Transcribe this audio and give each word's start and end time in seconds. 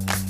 Bye. 0.00 0.23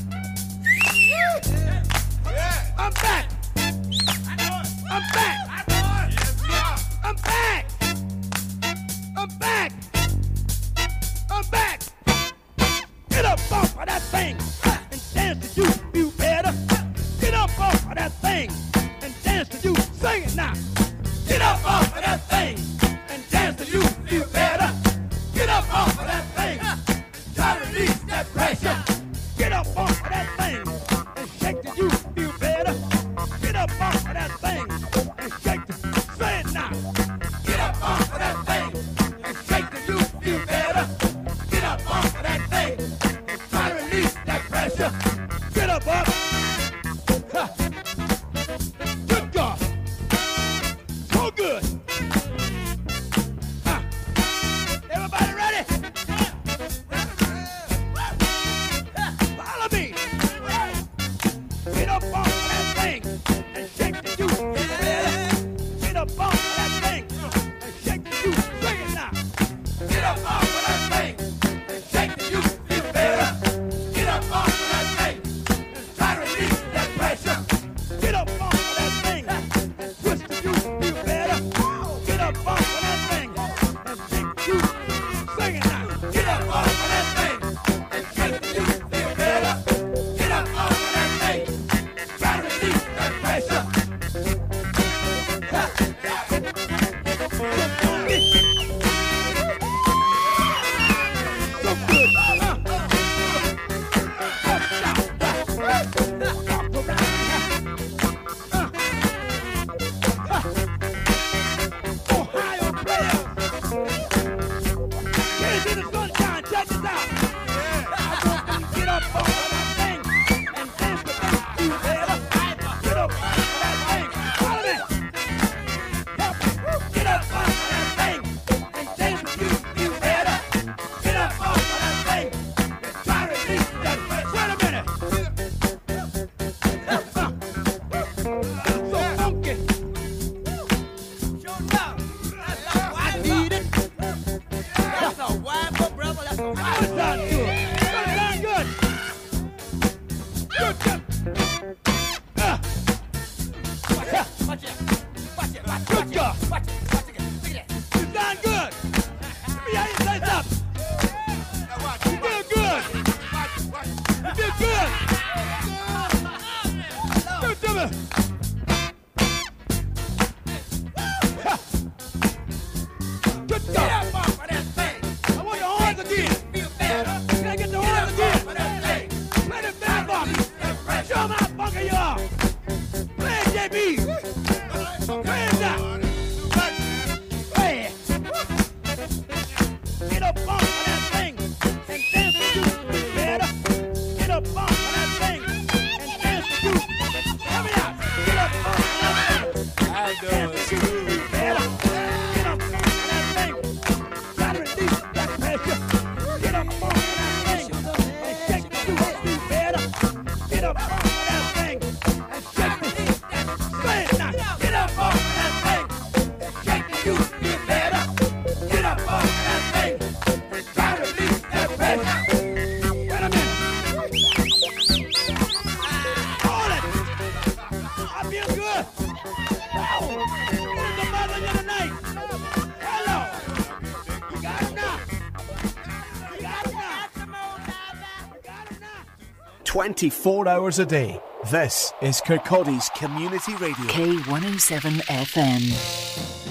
24 239.95 240.49
hours 240.49 240.79
a 240.81 240.87
day. 240.87 241.21
This 241.53 241.93
is 242.03 242.21
Kirkcaldy's 242.21 242.89
Community 242.97 243.53
Radio. 243.55 243.87
K107 243.87 245.01
FM. 245.03 246.44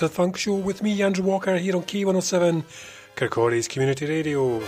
to 0.00 0.08
the 0.08 0.14
Funk 0.14 0.38
Show 0.38 0.54
with 0.54 0.82
me, 0.82 1.02
Andrew 1.02 1.22
Walker, 1.22 1.58
here 1.58 1.76
on 1.76 1.82
K107, 1.82 2.64
Kirkcaldy's 3.16 3.68
Community 3.68 4.06
Radio. 4.06 4.62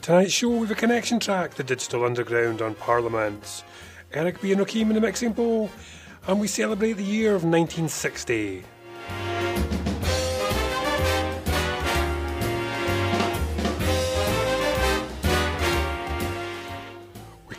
Tonight's 0.00 0.32
show, 0.32 0.48
we 0.48 0.60
have 0.60 0.70
a 0.70 0.74
connection 0.74 1.20
track, 1.20 1.52
The 1.52 1.62
Digital 1.62 2.02
Underground 2.02 2.62
on 2.62 2.76
Parliament. 2.76 3.62
Eric 4.14 4.40
B. 4.40 4.52
and 4.52 4.60
Rakim 4.62 4.88
in 4.88 4.94
the 4.94 5.02
mixing 5.02 5.34
bowl, 5.34 5.70
and 6.26 6.40
we 6.40 6.46
celebrate 6.46 6.94
the 6.94 7.04
year 7.04 7.34
of 7.34 7.44
1960. 7.44 8.64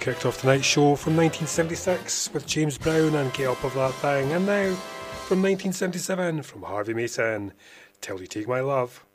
Kicked 0.01 0.25
off 0.25 0.41
tonight's 0.41 0.65
show 0.65 0.95
from 0.95 1.15
1976 1.15 2.33
with 2.33 2.47
James 2.47 2.75
Brown 2.75 3.13
and 3.13 3.31
Get 3.33 3.49
Up 3.49 3.63
Offa 3.63 3.77
That 3.77 3.93
Thing, 3.93 4.31
and 4.31 4.47
now 4.47 4.73
from 5.27 5.43
1977 5.43 6.41
from 6.41 6.63
Harvey 6.63 6.95
Mason, 6.95 7.53
Till 8.01 8.19
You 8.19 8.25
Take 8.25 8.47
My 8.47 8.61
Love. 8.61 9.05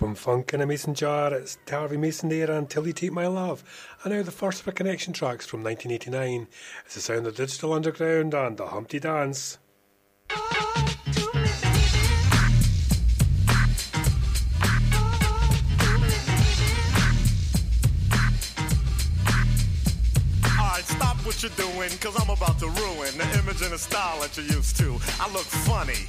Funk 0.00 0.54
in 0.54 0.62
a 0.62 0.66
Mason 0.66 0.94
Jar, 0.94 1.34
it's 1.34 1.58
Harvey 1.68 1.98
Mason 1.98 2.30
there 2.30 2.50
Until 2.50 2.86
You 2.86 2.94
Take 2.94 3.12
My 3.12 3.26
Love. 3.26 3.62
And 4.02 4.14
now 4.14 4.22
the 4.22 4.30
first 4.30 4.62
of 4.62 4.68
our 4.68 4.72
connection 4.72 5.12
tracks 5.12 5.44
from 5.44 5.62
1989. 5.62 6.48
It's 6.86 6.94
the 6.94 7.02
sound 7.02 7.26
of 7.26 7.36
Digital 7.36 7.74
Underground 7.74 8.32
and 8.32 8.56
the 8.56 8.68
Humpty 8.68 8.98
Dance. 8.98 9.58
What 21.22 21.42
you're 21.44 21.52
doing, 21.52 21.90
cause 22.00 22.20
I'm 22.20 22.30
about 22.30 22.58
to 22.58 22.66
ruin 22.66 23.16
the 23.16 23.38
image 23.38 23.62
and 23.62 23.70
the 23.70 23.78
style 23.78 24.20
that 24.20 24.36
you're 24.36 24.46
used 24.46 24.76
to. 24.78 24.98
I 25.20 25.30
look 25.32 25.44
funny. 25.44 26.08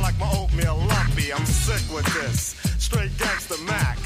like 0.00 0.18
my 0.18 0.30
oatmeal 0.32 0.76
lumpy, 0.76 1.32
I'm 1.32 1.44
sick 1.46 1.82
with 1.94 2.06
this. 2.14 2.56
Straight 2.78 3.16
gangster 3.18 3.58
Mac. 3.64 3.98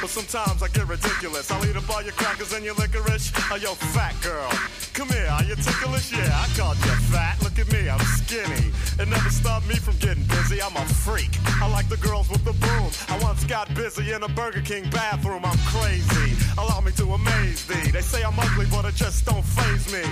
But 0.00 0.10
sometimes 0.10 0.62
I 0.62 0.68
get 0.68 0.86
ridiculous. 0.86 1.50
I'll 1.50 1.64
eat 1.66 1.74
up 1.74 1.88
all 1.90 2.02
your 2.02 2.12
crackers 2.12 2.52
and 2.52 2.64
your 2.64 2.74
licorice. 2.74 3.32
Oh, 3.50 3.56
yo, 3.56 3.74
fat 3.74 4.14
girl. 4.22 4.48
Come 4.94 5.08
here, 5.08 5.26
are 5.30 5.42
you 5.42 5.56
ticklish? 5.56 6.12
Yeah, 6.12 6.30
I 6.30 6.46
called 6.56 6.76
you 6.78 6.94
fat. 7.10 7.42
Look 7.42 7.58
at 7.58 7.72
me, 7.72 7.88
I'm 7.88 7.98
skinny. 8.00 8.70
It 8.98 9.08
never 9.08 9.30
stopped 9.30 9.66
me 9.66 9.74
from 9.74 9.96
getting 9.96 10.22
busy. 10.24 10.62
I'm 10.62 10.76
a 10.76 10.84
freak. 10.86 11.30
I 11.60 11.68
like 11.70 11.88
the 11.88 11.96
girls 11.96 12.28
with 12.30 12.44
the 12.44 12.52
boom. 12.52 12.90
I 13.08 13.18
once 13.22 13.44
got 13.44 13.74
busy 13.74 14.12
in 14.12 14.22
a 14.22 14.28
Burger 14.28 14.60
King 14.60 14.88
bathroom. 14.90 15.44
I'm 15.44 15.58
crazy. 15.66 16.36
Allow 16.58 16.80
me 16.80 16.92
to 16.92 17.14
amaze 17.14 17.66
thee. 17.66 17.90
They 17.90 18.02
say 18.02 18.22
I'm 18.22 18.38
ugly, 18.38 18.66
but 18.70 18.84
it 18.84 18.94
just 18.94 19.24
don't 19.24 19.44
phase 19.44 19.92
me. 19.92 20.04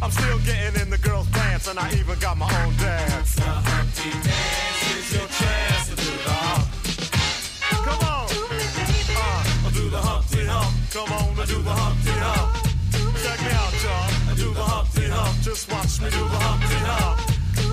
I'm 0.00 0.10
still 0.10 0.38
getting 0.40 0.80
in 0.82 0.90
the 0.90 0.98
girls' 0.98 1.28
pants, 1.30 1.68
and 1.68 1.78
I 1.78 1.90
even 1.94 2.18
got 2.20 2.36
my 2.36 2.50
own 2.64 2.76
dance. 2.76 3.34
The 3.34 3.42
Humpty 3.42 4.10
Dance 4.28 4.81
Come 7.82 8.02
on, 8.02 8.26
uh, 9.20 9.70
do 9.74 9.90
the 9.90 10.00
Hump. 10.00 10.24
Come 10.90 11.12
on, 11.12 11.38
I 11.38 11.44
do 11.44 11.62
the 11.62 11.70
Hump. 11.70 11.98
Check 13.22 13.40
me 13.40 13.52
out. 13.52 13.74
I 14.30 14.34
do 14.36 14.54
the 14.54 14.62
Hump. 14.62 14.88
Just 15.42 15.70
watch 15.70 16.00
me 16.00 16.08
do 16.08 16.16
the 16.16 16.38
Hump. 16.40 16.62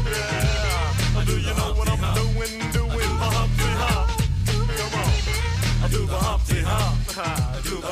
Yeah, 0.06 1.24
do 1.26 1.40
you 1.40 1.54
know 1.56 1.74
what 1.76 1.88
I'm 1.90 2.04
doing? 2.16 2.60
Doing 2.72 3.14
the 3.22 3.30
Hump. 3.36 3.52
Come 4.78 4.94
on, 5.00 5.14
I 5.84 5.88
do 5.90 6.06
the 6.06 6.18
Hump. 6.18 6.42
I 7.18 7.62
do 7.64 7.78
the 7.80 7.88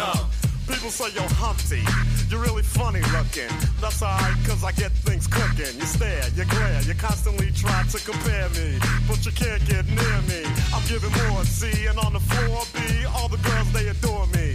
Hump. 0.00 0.39
People 0.70 0.90
say, 0.90 1.10
you're 1.12 1.34
Humpty, 1.34 1.82
you're 2.30 2.40
really 2.40 2.62
funny 2.62 3.02
looking. 3.10 3.50
That's 3.80 4.02
alright, 4.02 4.38
cause 4.46 4.62
I 4.62 4.70
get 4.72 4.92
things 4.92 5.26
cooking. 5.26 5.74
You 5.74 5.86
stare, 5.86 6.22
you 6.36 6.44
glare, 6.44 6.80
you 6.82 6.94
constantly 6.94 7.50
try 7.50 7.82
to 7.90 7.98
compare 7.98 8.48
me. 8.50 8.78
But 9.08 9.26
you 9.26 9.32
can't 9.32 9.58
get 9.66 9.84
near 9.90 10.18
me. 10.30 10.46
I'm 10.72 10.86
giving 10.86 11.10
more 11.26 11.44
C, 11.44 11.86
and 11.86 11.98
on 11.98 12.12
the 12.12 12.20
floor 12.20 12.62
B, 12.72 13.04
all 13.18 13.28
the 13.28 13.42
girls, 13.42 13.72
they 13.72 13.88
adore 13.88 14.26
me. 14.28 14.54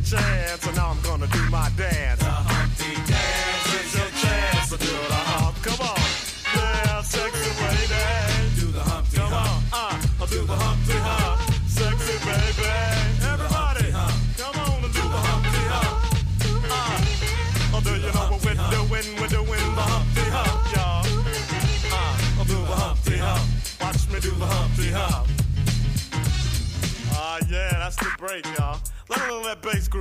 chance. 0.11 0.67
And 0.67 0.75
now 0.75 0.89
I'm 0.89 1.01
gonna 1.01 1.27
do 1.27 1.49
my 1.49 1.69
dance. 1.77 2.20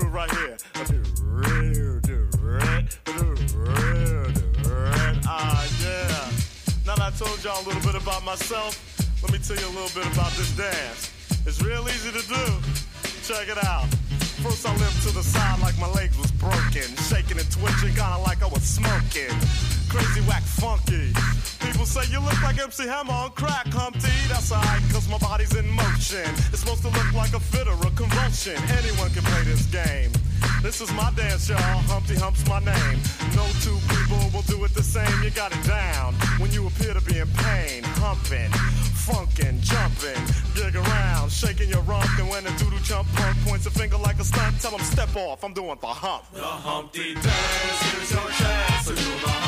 Groove 0.01 0.15
right 0.15 0.31
here. 0.31 0.57
Ah, 5.27 5.67
yeah. 5.83 6.31
Now 6.87 6.95
that 6.97 7.01
I 7.01 7.11
told 7.17 7.43
y'all 7.45 7.63
a 7.63 7.67
little 7.67 7.83
bit 7.83 8.01
about 8.01 8.25
myself, 8.25 8.77
let 9.23 9.33
me 9.33 9.39
tell 9.39 9.57
you 9.57 9.67
a 9.67 9.75
little 9.79 10.03
bit 10.03 10.11
about 10.13 10.33
this 10.33 10.51
dance. 10.57 11.13
It's 11.47 11.63
real 11.63 11.87
easy 11.89 12.11
to 12.11 12.27
do. 12.27 12.45
Check 13.25 13.49
it 13.49 13.63
out. 13.65 13.87
First 14.43 14.67
I 14.67 14.75
limped 14.77 15.03
to 15.03 15.13
the 15.13 15.23
side 15.23 15.61
like 15.61 15.79
my 15.79 15.89
legs 15.93 16.17
was 16.17 16.33
broken. 16.33 16.89
Shaking 17.09 17.39
and 17.39 17.51
twitching, 17.51 17.95
kinda 17.95 18.19
like 18.25 18.43
I 18.43 18.49
was 18.49 18.63
smoking. 18.63 19.35
Crazy 19.89 20.21
whack 20.23 20.43
funky. 20.43 21.13
People 21.81 22.03
say 22.03 22.13
you 22.13 22.21
look 22.21 22.43
like 22.43 22.61
MC 22.61 22.85
Hammer 22.85 23.15
on 23.15 23.31
crack, 23.31 23.65
Humpty. 23.69 24.13
That's 24.29 24.53
alright, 24.53 24.83
cause 24.93 25.09
my 25.09 25.17
body's 25.17 25.57
in 25.57 25.67
motion. 25.67 26.29
It's 26.53 26.61
supposed 26.61 26.83
to 26.83 26.93
look 26.93 27.11
like 27.15 27.33
a 27.33 27.41
fit 27.41 27.67
or 27.67 27.73
a 27.73 27.91
convulsion. 27.97 28.61
Anyone 28.77 29.09
can 29.17 29.25
play 29.25 29.41
this 29.45 29.65
game. 29.65 30.13
This 30.61 30.83
is 30.83 30.93
my 30.93 31.11
dance, 31.17 31.49
y'all. 31.49 31.81
Humpty 31.89 32.17
Hump's 32.17 32.45
my 32.45 32.61
name. 32.61 33.01
No 33.33 33.49
two 33.65 33.81
people 33.97 34.21
will 34.29 34.45
do 34.45 34.63
it 34.69 34.75
the 34.75 34.83
same. 34.83 35.09
You 35.25 35.31
got 35.31 35.57
it 35.57 35.65
down 35.65 36.13
when 36.37 36.53
you 36.53 36.67
appear 36.67 36.93
to 36.93 37.01
be 37.01 37.17
in 37.17 37.29
pain. 37.49 37.81
Humping, 37.97 38.53
funkin', 39.09 39.65
jumping, 39.65 40.21
gig 40.53 40.77
around, 40.77 41.33
shaking 41.33 41.71
your 41.71 41.81
rump. 41.89 42.05
And 42.21 42.29
when 42.29 42.45
a 42.45 42.53
doodle 42.59 42.79
chump 42.85 43.09
punk 43.17 43.41
points 43.49 43.65
a 43.65 43.71
finger 43.71 43.97
like 43.97 44.21
a 44.21 44.25
stunt, 44.25 44.61
tell 44.61 44.77
him 44.77 44.85
step 44.85 45.17
off. 45.17 45.43
I'm 45.43 45.55
doing 45.55 45.79
the 45.81 45.87
hump. 45.87 46.29
The 46.35 46.45
Humpty 46.45 47.15
dance, 47.15 47.81
here's 47.89 48.13
your 48.13 48.29
chance 48.37 48.85
to 48.85 48.93
do 48.93 49.11
the 49.25 49.40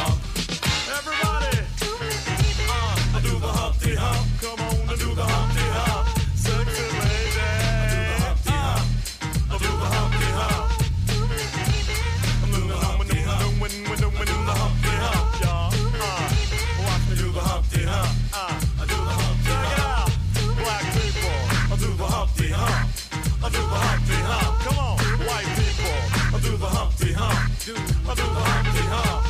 Hump. 27.65 27.79
I 28.09 28.15
do 28.15 28.23
the 28.23 28.43
Humpty 28.43 28.83
Hump. 28.91 29.23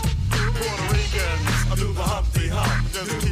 Puerto 0.56 0.84
Ricans. 0.88 1.70
I 1.70 1.74
do 1.76 1.92
the 1.92 2.02
Humpty 2.02 2.48
Hump. 2.48 2.92
Just 2.92 3.20
keep 3.20 3.31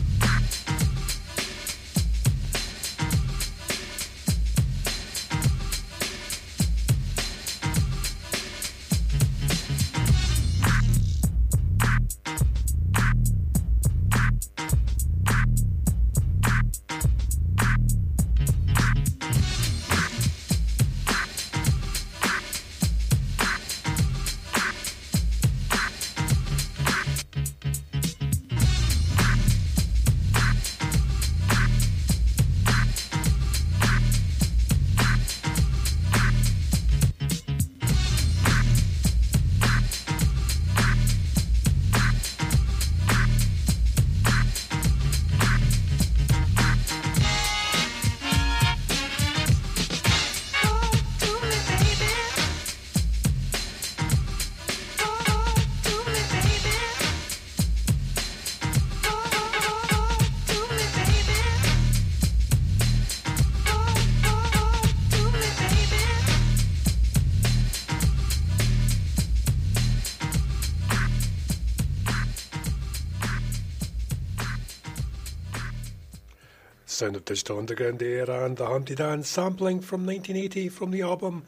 Sound 77.01 77.15
of 77.15 77.25
Digital 77.25 77.57
Underground 77.57 77.99
era 78.03 78.45
and 78.45 78.57
the 78.57 78.67
Humpty 78.67 78.93
Dance 78.93 79.27
sampling 79.27 79.79
from 79.79 80.05
1980 80.05 80.69
from 80.69 80.91
the 80.91 81.01
album 81.01 81.45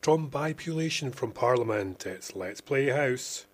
Trombipulation 0.00 1.12
from 1.12 1.30
Parliament. 1.30 2.06
It's 2.06 2.34
Let's 2.34 2.62
Play 2.62 2.86
House. 2.86 3.44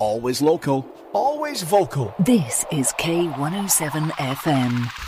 Always 0.00 0.42
local, 0.42 0.86
always 1.12 1.62
vocal. 1.62 2.14
This 2.18 2.64
is 2.70 2.92
K107 2.98 4.10
FM. 4.10 5.07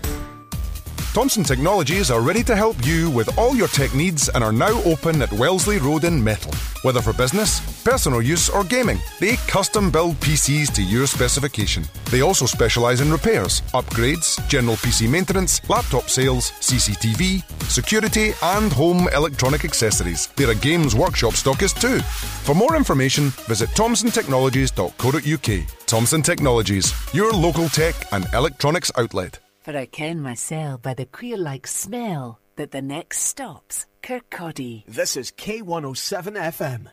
Thomson 1.13 1.43
Technologies 1.43 2.09
are 2.09 2.21
ready 2.21 2.41
to 2.41 2.55
help 2.55 2.85
you 2.85 3.09
with 3.09 3.37
all 3.37 3.53
your 3.53 3.67
tech 3.67 3.93
needs 3.93 4.29
and 4.29 4.41
are 4.41 4.53
now 4.53 4.81
open 4.83 5.21
at 5.21 5.29
Wellesley 5.33 5.77
Road 5.77 6.05
in 6.05 6.23
Methil. 6.23 6.53
Whether 6.85 7.01
for 7.01 7.11
business, 7.11 7.59
personal 7.83 8.21
use, 8.21 8.47
or 8.47 8.63
gaming, 8.63 8.97
they 9.19 9.35
custom 9.45 9.91
build 9.91 10.15
PCs 10.21 10.73
to 10.73 10.81
your 10.81 11.05
specification. 11.07 11.83
They 12.11 12.21
also 12.21 12.45
specialise 12.45 13.01
in 13.01 13.11
repairs, 13.11 13.59
upgrades, 13.73 14.39
general 14.47 14.77
PC 14.77 15.09
maintenance, 15.09 15.59
laptop 15.69 16.09
sales, 16.09 16.51
CCTV, 16.61 17.43
security, 17.63 18.31
and 18.41 18.71
home 18.71 19.09
electronic 19.09 19.65
accessories. 19.65 20.27
They're 20.37 20.51
a 20.51 20.55
games 20.55 20.95
workshop 20.95 21.33
stockist 21.33 21.81
too. 21.81 21.99
For 22.45 22.55
more 22.55 22.77
information, 22.77 23.31
visit 23.49 23.69
thomsontechnologies.co.uk. 23.71 25.87
Thomson 25.87 26.21
Technologies, 26.21 26.93
your 27.13 27.33
local 27.33 27.67
tech 27.67 27.95
and 28.13 28.25
electronics 28.33 28.93
outlet. 28.97 29.39
For 29.71 29.77
I 29.77 29.85
ken 29.85 30.19
mysel 30.21 30.79
by 30.79 30.93
the 30.93 31.05
queer 31.05 31.37
like 31.37 31.65
smell 31.65 32.41
that 32.57 32.71
the 32.71 32.81
next 32.81 33.19
stop's 33.19 33.85
Kirkcaldy. 34.03 34.83
This 34.85 35.15
is 35.15 35.31
K107 35.31 36.35
FM. 36.35 36.87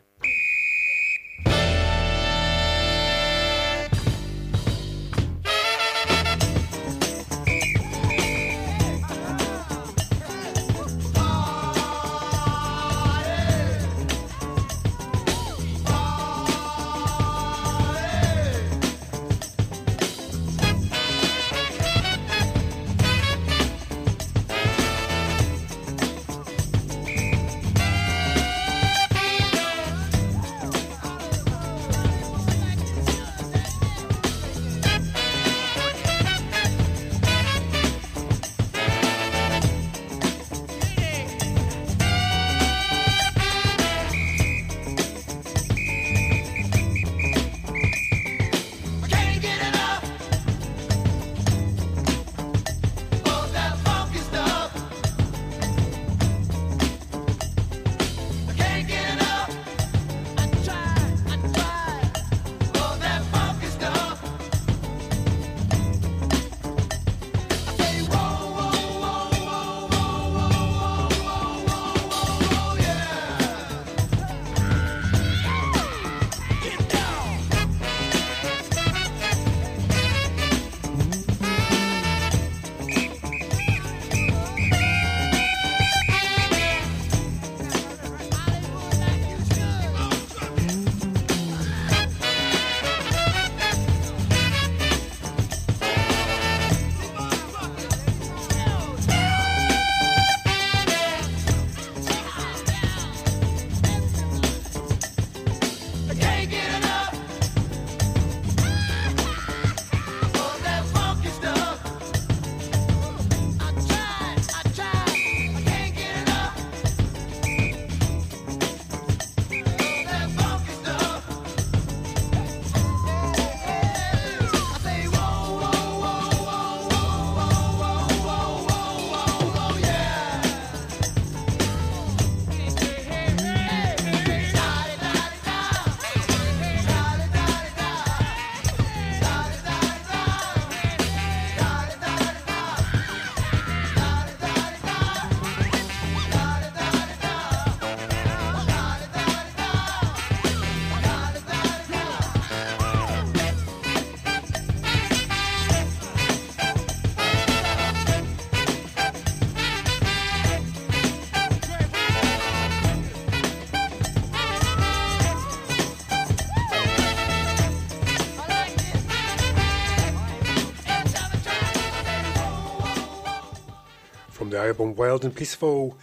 Album 174.58 174.94
Wild 174.96 175.24
and 175.24 175.34
Peaceful. 175.34 175.96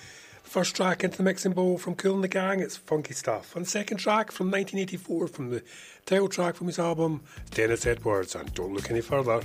First 0.44 0.76
track 0.76 1.04
into 1.04 1.18
the 1.18 1.24
mixing 1.24 1.52
bowl 1.52 1.78
from 1.78 1.96
Kool 1.96 2.16
and 2.16 2.24
the 2.24 2.30
Gang, 2.30 2.62
it's 2.62 2.78
funky 2.78 3.14
stuff. 3.14 3.56
And 3.56 3.68
second 3.68 3.98
track 3.98 4.32
from 4.32 4.48
1984 4.48 5.28
from 5.28 5.50
the 5.50 5.64
title 6.06 6.30
track 6.30 6.56
from 6.56 6.68
his 6.68 6.80
album, 6.80 7.22
Dennis 7.52 7.86
Edwards, 7.86 8.36
and 8.36 8.54
Don't 8.54 8.74
Look 8.74 8.90
Any 8.90 9.02
Further. 9.02 9.42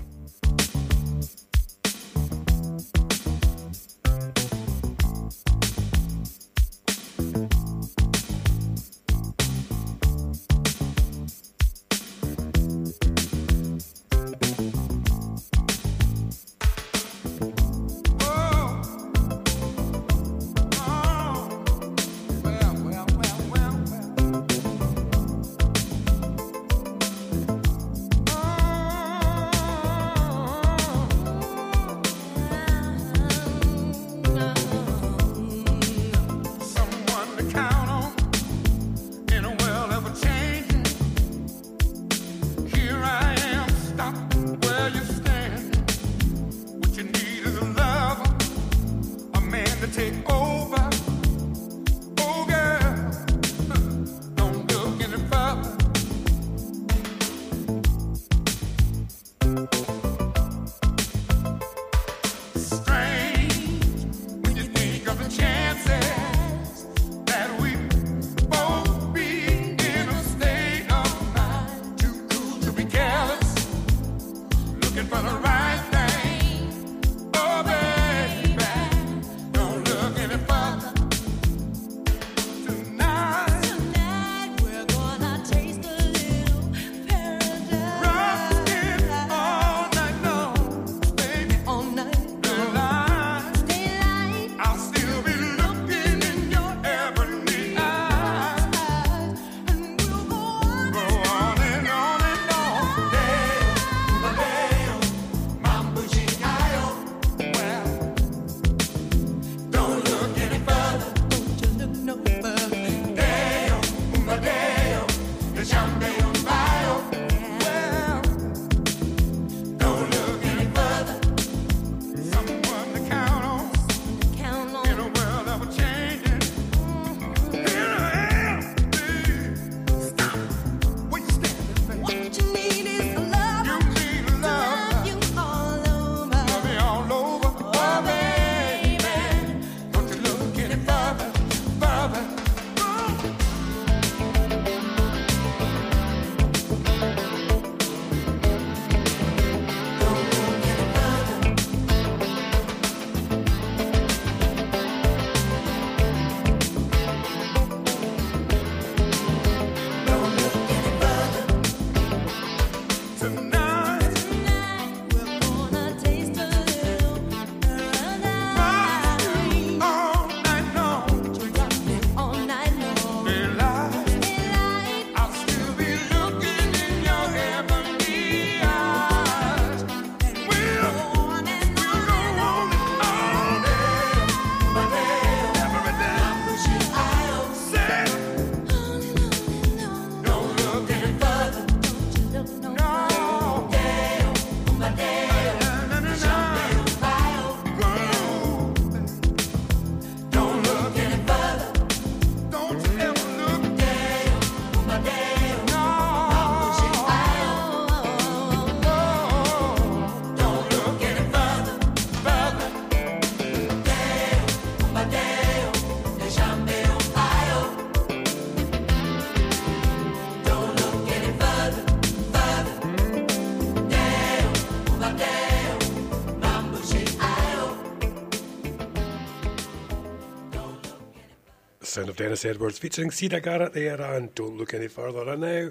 Dennis 232.21 232.45
Edwards 232.45 232.79
featuring 232.79 233.09
Siedah 233.09 233.43
Garrett 233.43 233.73
there 233.73 233.99
and 233.99 234.35
Don't 234.35 234.59
Look 234.59 234.75
Any 234.75 234.89
Further. 234.89 235.27
And 235.27 235.41
now, 235.41 235.71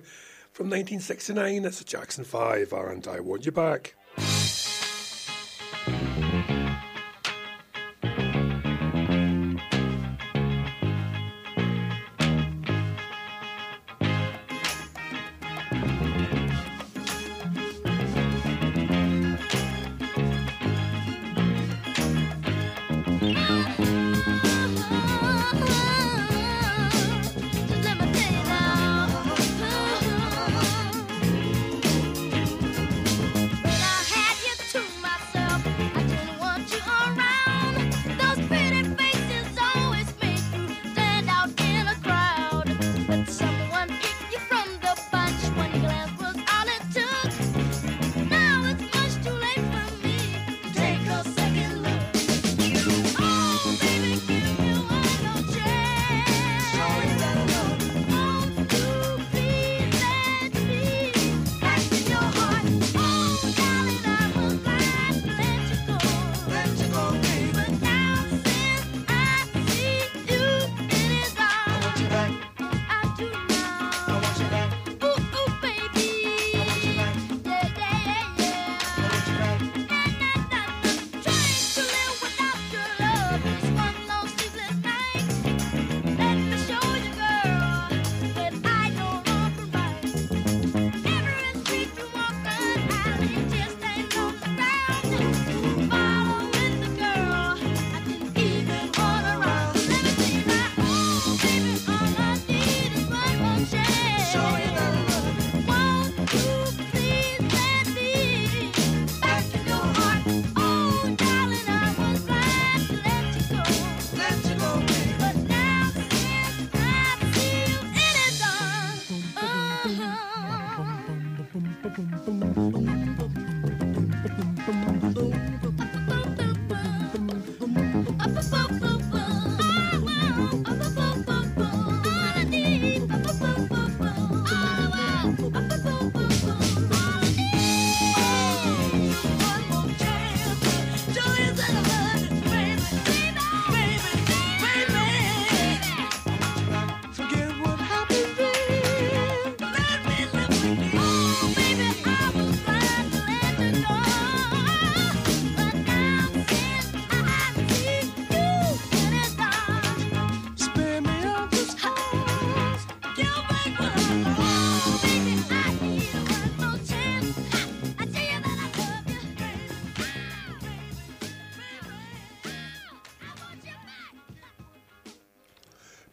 from 0.52 0.66
1969, 0.66 1.64
it's 1.64 1.78
the 1.78 1.84
Jackson 1.84 2.24
5 2.24 2.74
and 2.74 3.08
I 3.08 3.20
Want 3.20 3.46
You 3.46 3.52
Back. 3.52 3.94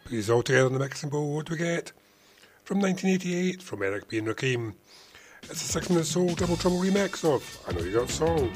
He's 0.09 0.31
all 0.31 0.43
together 0.43 0.69
in 0.69 0.73
the 0.73 0.79
mixing 0.79 1.11
bowl. 1.11 1.35
What 1.35 1.47
do 1.47 1.53
we 1.53 1.59
get? 1.59 1.93
From 2.66 2.81
1988, 2.81 3.62
from 3.62 3.81
Eric 3.81 4.09
B. 4.09 4.18
and 4.18 4.26
Rakim. 4.26 4.74
It's 5.44 5.62
a 5.62 5.68
six 5.68 5.88
minute 5.88 6.05
soul 6.05 6.35
double 6.35 6.57
trouble 6.57 6.79
remix 6.79 7.24
of 7.24 7.62
I 7.68 7.70
Know 7.70 7.85
You 7.85 7.92
Got 7.92 8.11
Soul. 8.11 8.50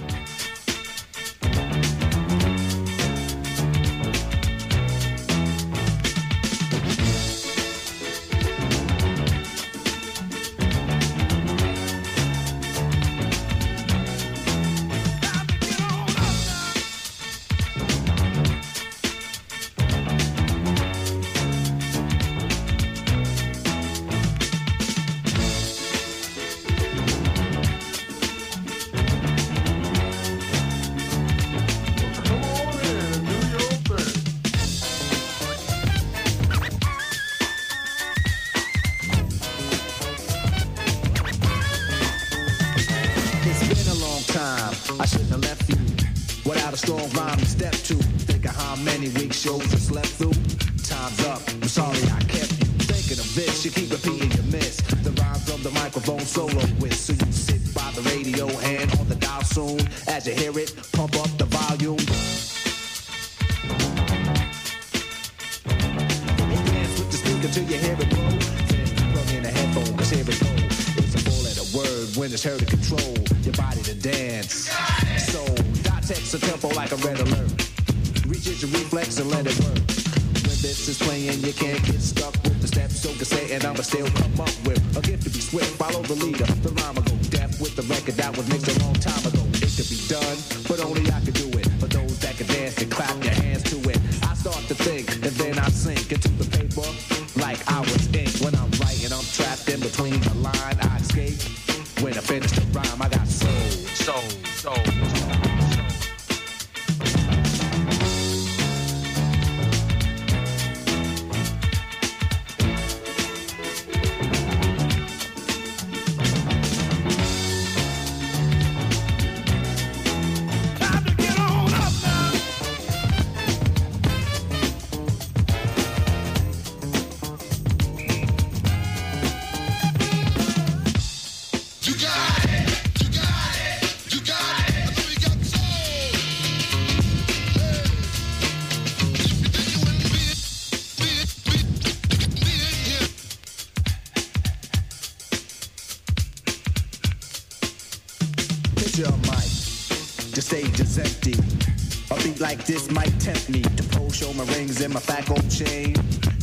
Might 152.93 153.21
tempt 153.21 153.49
me 153.49 153.63
to 153.63 153.83
pose, 153.95 154.17
show 154.17 154.33
my 154.33 154.45
rings 154.55 154.81
and 154.81 154.93
my 154.93 154.99
fat 154.99 155.27
gold 155.27 155.49
chain. 155.49 155.95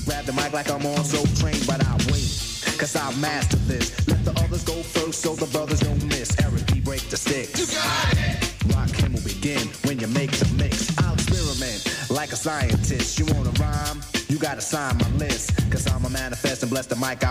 Grab 0.06 0.24
the 0.24 0.34
mic 0.34 0.54
like 0.54 0.72
I'm 0.72 0.86
on 0.86 1.04
so 1.04 1.20
trained, 1.36 1.68
but 1.68 1.86
I 1.86 1.94
wait, 2.08 2.32
cause 2.80 2.96
I 2.96 3.14
master 3.20 3.58
this. 3.68 4.08
Let 4.08 4.24
the 4.24 4.32
others 4.40 4.64
go 4.64 4.82
first 4.82 5.22
so 5.22 5.36
the 5.36 5.48
brothers 5.48 5.82
don't 5.82 6.02
miss. 6.06 6.40
Eric 6.42 6.66
B. 6.68 6.80
break 6.80 7.02
the 7.10 7.18
sticks. 7.18 7.60
You 7.60 7.68
got 7.76 8.14
it. 8.14 8.40
Rakim 8.72 9.14
will 9.14 9.24
begin 9.24 9.68
when 9.84 10.00
you 10.00 10.08
make 10.08 10.32
the 10.32 10.48
mix. 10.56 10.98
I'll 11.00 11.14
experiment 11.16 12.10
like 12.10 12.32
a 12.32 12.38
scientist. 12.38 13.20
You 13.20 13.26
wanna 13.36 13.52
rhyme? 13.60 14.02
You 14.30 14.38
gotta 14.38 14.62
sign 14.62 14.98
my 14.98 15.10
list. 15.18 15.52
Cause 15.70 15.86
I'm 15.92 16.06
a 16.06 16.10
manifest 16.10 16.64
and 16.64 16.72
bless 16.72 16.88
the 16.88 16.96
mic 16.96 17.24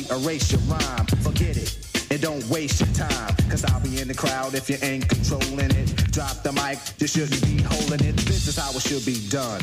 Wait, 0.00 0.10
erase 0.10 0.52
your 0.52 0.60
rhyme. 0.62 1.06
Forget 1.22 1.56
it. 1.56 1.76
And 2.10 2.20
don't 2.20 2.44
waste 2.48 2.80
your 2.80 2.88
time. 2.94 3.34
Cause 3.50 3.64
I'll 3.64 3.80
be 3.80 4.00
in 4.00 4.08
the 4.08 4.14
crowd 4.14 4.54
if 4.54 4.70
you 4.70 4.76
ain't 4.82 5.08
controlling 5.08 5.70
it. 5.70 6.12
Drop 6.12 6.42
the 6.42 6.52
mic, 6.52 6.78
you 6.98 7.06
shouldn't 7.06 7.42
be 7.42 7.62
holding 7.62 8.06
it. 8.06 8.16
This 8.16 8.48
is 8.48 8.56
how 8.56 8.70
it 8.70 8.80
should 8.80 9.04
be 9.04 9.20
done. 9.28 9.60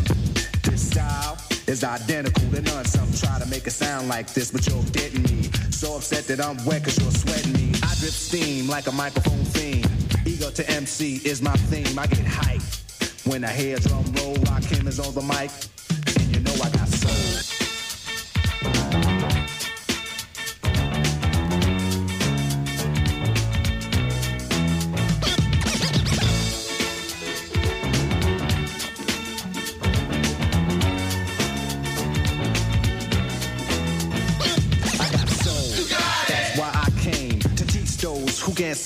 This 0.63 0.89
style 0.91 1.38
is 1.67 1.84
identical 1.84 2.50
to 2.52 2.62
none. 2.62 2.86
Some 2.86 3.12
try 3.13 3.39
to 3.39 3.47
make 3.47 3.67
it 3.67 3.71
sound 3.71 4.10
like 4.10 4.34
this, 4.34 4.52
but 4.52 4.67
you're 4.67 4.84
getting 4.91 5.23
me. 5.23 5.43
So 5.71 5.95
upset 5.95 6.28
that 6.28 6.43
I'm 6.43 6.63
wet 6.65 6.84
cause 6.84 7.00
you're 7.00 7.12
sweating 7.12 7.54
me. 7.54 7.71
I 7.84 7.93
drip 7.95 8.13
steam 8.13 8.67
like 8.67 8.88
a 8.88 8.91
microphone 8.91 9.43
theme. 9.45 9.86
Ego 10.26 10.52
to 10.52 10.69
MC 10.69 11.21
is 11.26 11.41
my 11.41 11.56
theme. 11.71 11.97
I 11.97 12.08
get 12.08 12.26
hyped 12.26 13.26
when 13.26 13.43
I 13.43 13.52
hear 13.52 13.78
drum 13.78 14.06
roll. 14.17 14.36
Rakim 14.36 14.88
is 14.88 15.00
on 15.00 15.13
the 15.13 15.21
mic. 15.21 15.52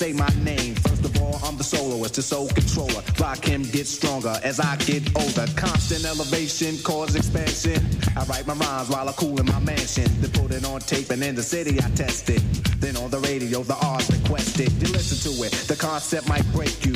Say 0.02 0.12
my 0.12 0.26
name. 0.42 0.74
First 0.74 1.04
of 1.04 1.22
all, 1.22 1.38
I'm 1.44 1.56
the 1.56 1.62
soloist, 1.62 2.16
the 2.16 2.22
soul 2.22 2.48
controller. 2.48 3.02
Rakim 3.22 3.70
get 3.70 3.86
stronger 3.86 4.34
as 4.42 4.58
I 4.58 4.74
get 4.78 5.04
older. 5.14 5.46
Constant 5.54 6.04
elevation, 6.04 6.76
cause 6.78 7.14
expansion. 7.14 7.80
I 8.16 8.24
write 8.24 8.44
my 8.48 8.54
rhymes 8.54 8.88
while 8.90 9.08
I 9.08 9.12
cool 9.12 9.38
in 9.38 9.46
my 9.46 9.60
mansion. 9.60 10.10
Then 10.20 10.32
put 10.32 10.50
it 10.50 10.64
on 10.64 10.80
tape 10.80 11.10
and 11.10 11.22
in 11.22 11.36
the 11.36 11.42
city 11.44 11.78
I 11.78 11.88
test 11.90 12.28
it. 12.30 12.42
Then 12.80 12.96
on 12.96 13.10
the 13.10 13.20
radio, 13.20 13.62
the 13.62 13.76
R's 13.76 14.10
requested. 14.10 14.72
You 14.72 14.92
listen 14.92 15.18
to 15.30 15.44
it, 15.44 15.52
the 15.68 15.76
concept 15.76 16.28
might 16.28 16.52
break 16.52 16.84
you. 16.84 16.94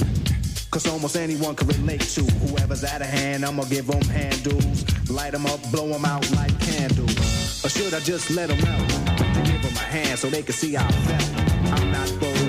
Cause 0.72 0.88
almost 0.88 1.14
anyone 1.14 1.54
can 1.54 1.68
relate 1.68 2.00
to 2.18 2.24
whoever's 2.24 2.82
out 2.82 3.02
of 3.02 3.06
hand. 3.06 3.44
I'ma 3.44 3.62
give 3.66 3.86
them 3.86 4.02
handles, 4.02 4.82
light 5.08 5.30
them 5.30 5.46
up, 5.46 5.62
blow 5.70 5.86
them 5.86 6.04
out 6.04 6.28
like 6.32 6.58
candles. 6.58 7.64
Or 7.64 7.68
should 7.68 7.94
I 7.94 8.00
just 8.00 8.32
let 8.32 8.48
them 8.48 8.58
out? 8.66 8.88
To 9.16 9.42
give 9.44 9.62
them 9.62 9.76
a 9.76 9.86
hand 9.94 10.18
so 10.18 10.28
they 10.28 10.42
can 10.42 10.54
see 10.54 10.74
how 10.74 10.88
I 10.88 10.92
felt. 11.06 11.46
I'm 11.72 11.92
not 11.92 12.08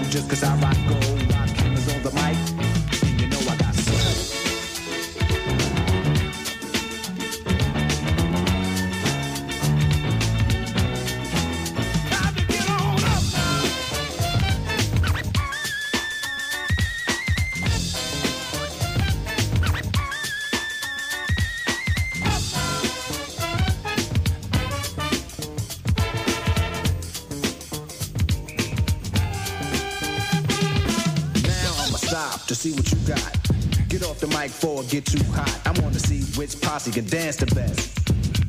just 0.09 0.29
cause 0.29 0.43
I 0.43 0.55
rock 0.57 0.77
gold, 0.87 1.33
rock 1.33 1.49
cameras 1.55 1.93
on 1.93 2.03
the 2.03 2.11
mic. 2.11 2.56
Get 34.87 35.05
too 35.05 35.23
hot. 35.33 35.51
I 35.65 35.71
wanna 35.81 35.99
see 35.99 36.21
which 36.39 36.59
posse 36.61 36.91
can 36.91 37.05
dance 37.05 37.35
the 37.35 37.45
best. 37.47 37.99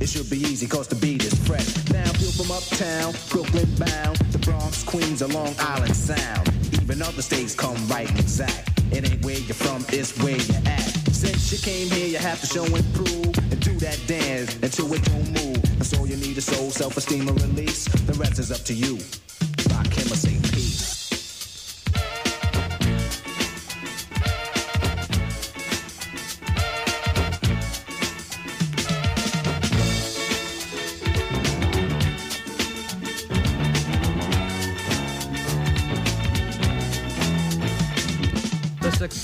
It 0.01 0.09
should 0.09 0.31
be 0.31 0.39
easy 0.39 0.67
cause 0.67 0.87
the 0.87 0.95
beat 0.95 1.25
is 1.25 1.35
fresh. 1.47 1.67
Now 1.91 2.05
feel 2.15 2.31
from 2.31 2.53
uptown, 2.55 3.15
Brooklyn 3.31 3.69
bound, 3.75 4.17
the 4.31 4.39
Bronx, 4.39 4.85
Queens, 4.85 5.23
or 5.23 5.29
Long 5.29 5.55
Island 5.59 5.97
Sound. 5.97 6.49
Even 6.81 7.03
other 7.03 7.23
states 7.23 7.55
come 7.55 7.77
right 7.89 8.09
exact. 8.11 8.71
It 8.93 9.11
ain't 9.11 9.25
where 9.25 9.39
you're 9.39 9.55
from, 9.55 9.85
it's 9.89 10.17
where 10.23 10.37
you're 10.37 10.63
at. 10.67 10.87
Since 11.13 11.51
you 11.53 11.59
came 11.59 11.91
here, 11.91 12.07
you 12.07 12.19
have 12.19 12.41
to 12.41 12.47
show 12.47 12.65
and 12.65 12.95
prove 12.95 13.37
and 13.51 13.61
do 13.61 13.75
that 13.81 13.99
dance 14.07 14.55
until 14.63 14.93
it 14.95 15.03
don't 15.05 15.29
move. 15.33 15.63
That's 15.79 15.99
all 15.99 16.07
you 16.07 16.17
need 16.17 16.39
is 16.39 16.47
soul, 16.47 16.71
self-esteem, 16.71 17.27
and 17.27 17.41
release. 17.43 17.87
The 17.87 18.15
rest 18.15 18.39
is 18.39 18.53
up 18.53 18.63
to 18.67 18.75
you. 18.75 18.99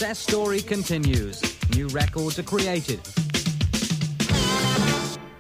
Success 0.05 0.19
story 0.19 0.61
continues. 0.61 1.41
New 1.71 1.87
records 1.89 2.39
are 2.39 2.43
created. 2.43 3.01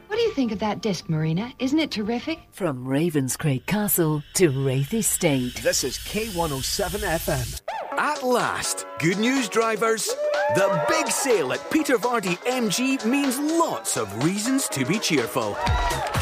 What 0.06 0.16
do 0.16 0.22
you 0.22 0.30
think 0.30 0.52
of 0.52 0.58
that 0.60 0.80
disc, 0.80 1.06
Marina? 1.10 1.52
Isn't 1.58 1.78
it 1.78 1.90
terrific? 1.90 2.38
From 2.50 2.86
Ravenscraig 2.86 3.66
Castle 3.66 4.22
to 4.36 4.48
Raith 4.64 4.94
Estate. 4.94 5.56
This 5.56 5.84
is 5.84 5.98
K107 5.98 7.00
FM. 7.00 7.60
At 7.98 8.22
last, 8.22 8.86
good 9.00 9.18
news, 9.18 9.50
drivers. 9.50 10.06
The 10.54 10.82
big 10.88 11.08
sale 11.08 11.52
at 11.52 11.70
Peter 11.70 11.98
Vardy 11.98 12.38
MG 12.46 13.04
means 13.04 13.38
lots 13.38 13.98
of 13.98 14.24
reasons 14.24 14.66
to 14.68 14.86
be 14.86 14.98
cheerful. 14.98 15.58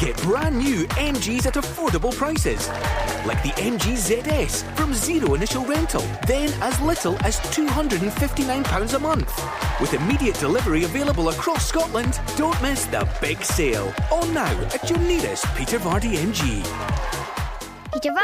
Get 0.01 0.17
brand 0.23 0.57
new 0.57 0.85
MGs 0.87 1.45
at 1.45 1.53
affordable 1.53 2.13
prices, 2.13 2.67
like 3.25 3.41
the 3.43 3.49
MG 3.61 3.93
ZS 3.95 4.63
from 4.75 4.93
zero 4.93 5.33
initial 5.33 5.65
rental, 5.65 6.03
then 6.27 6.49
as 6.61 6.79
little 6.81 7.15
as 7.23 7.39
£259 7.39 8.93
a 8.93 8.99
month. 8.99 9.31
With 9.79 9.93
immediate 9.93 10.39
delivery 10.39 10.83
available 10.83 11.29
across 11.29 11.67
Scotland, 11.67 12.19
don't 12.37 12.59
miss 12.61 12.85
the 12.85 13.07
big 13.21 13.43
sale. 13.43 13.93
On 14.11 14.33
now 14.33 14.59
at 14.73 14.89
your 14.89 14.99
nearest 14.99 15.45
Peter 15.55 15.79
Vardy 15.79 16.15
MG. 16.17 17.22
Peter 17.93 18.15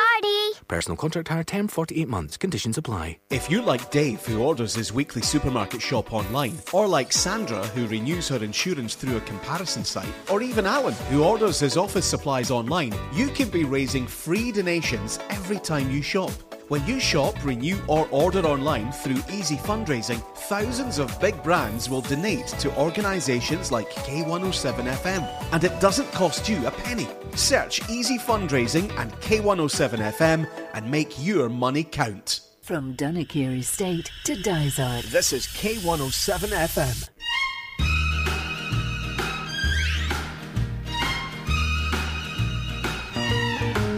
Personal 0.67 0.97
contract 0.97 1.27
hire 1.27 1.43
term 1.43 1.67
48 1.67 2.07
months. 2.07 2.37
Conditions 2.37 2.79
apply. 2.79 3.19
If 3.29 3.51
you're 3.51 3.61
like 3.61 3.91
Dave, 3.91 4.25
who 4.25 4.41
orders 4.41 4.73
his 4.73 4.91
weekly 4.91 5.21
supermarket 5.21 5.79
shop 5.79 6.11
online, 6.11 6.57
or 6.73 6.87
like 6.87 7.13
Sandra, 7.13 7.63
who 7.67 7.85
renews 7.85 8.27
her 8.29 8.43
insurance 8.43 8.95
through 8.95 9.17
a 9.17 9.21
comparison 9.21 9.83
site, 9.83 10.11
or 10.31 10.41
even 10.41 10.65
Alan, 10.65 10.95
who 11.11 11.23
orders 11.23 11.59
his 11.59 11.77
office 11.77 12.05
supplies 12.05 12.49
online, 12.49 12.95
you 13.13 13.27
can 13.27 13.49
be 13.49 13.63
raising 13.63 14.07
free 14.07 14.51
donations 14.51 15.19
every 15.29 15.59
time 15.59 15.91
you 15.91 16.01
shop. 16.01 16.31
When 16.69 16.85
you 16.85 16.99
shop, 16.99 17.43
renew, 17.43 17.79
or 17.87 18.07
order 18.11 18.45
online 18.45 18.91
through 18.91 19.23
Easy 19.33 19.55
Fundraising, 19.55 20.21
thousands 20.35 20.99
of 20.99 21.19
big 21.19 21.41
brands 21.41 21.89
will 21.89 22.01
donate 22.01 22.45
to 22.59 22.71
organisations 22.79 23.71
like 23.71 23.89
K107 23.89 24.85
FM, 24.85 25.27
and 25.51 25.63
it 25.63 25.79
doesn't 25.81 26.11
cost 26.11 26.47
you 26.47 26.67
a 26.67 26.71
penny. 26.71 27.07
Search 27.33 27.89
Easy 27.89 28.19
Fundraising 28.19 28.95
and 28.99 29.11
K107 29.13 29.97
FM 30.13 30.47
and 30.75 30.91
make 30.91 31.11
your 31.17 31.49
money 31.49 31.83
count. 31.83 32.41
From 32.61 32.93
Dunnikier 32.93 33.49
Estate 33.53 34.11
to 34.25 34.39
Dysart. 34.39 35.05
This 35.05 35.33
is 35.33 35.47
K107 35.47 36.49
FM. 36.53 37.09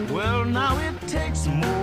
Well, 0.10 0.46
now 0.46 0.78
it 0.80 1.08
takes 1.10 1.48
more 1.48 1.81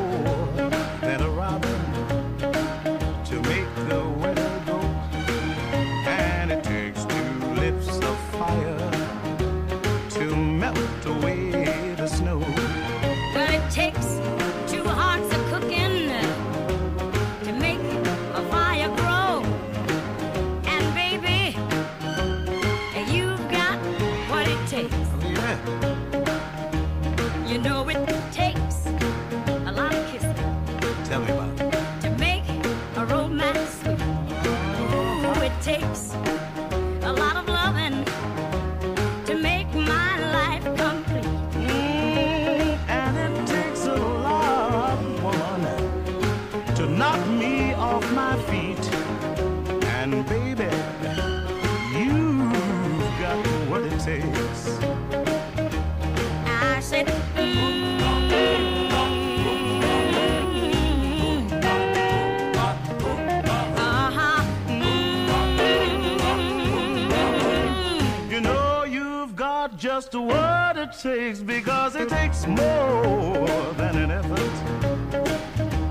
just 70.01 70.15
what 70.15 70.77
it 70.77 70.93
takes 70.93 71.41
because 71.41 71.97
it 71.97 72.09
takes 72.09 72.47
more 72.47 73.49
than 73.75 73.97
an 73.97 74.13
effort 74.13 74.55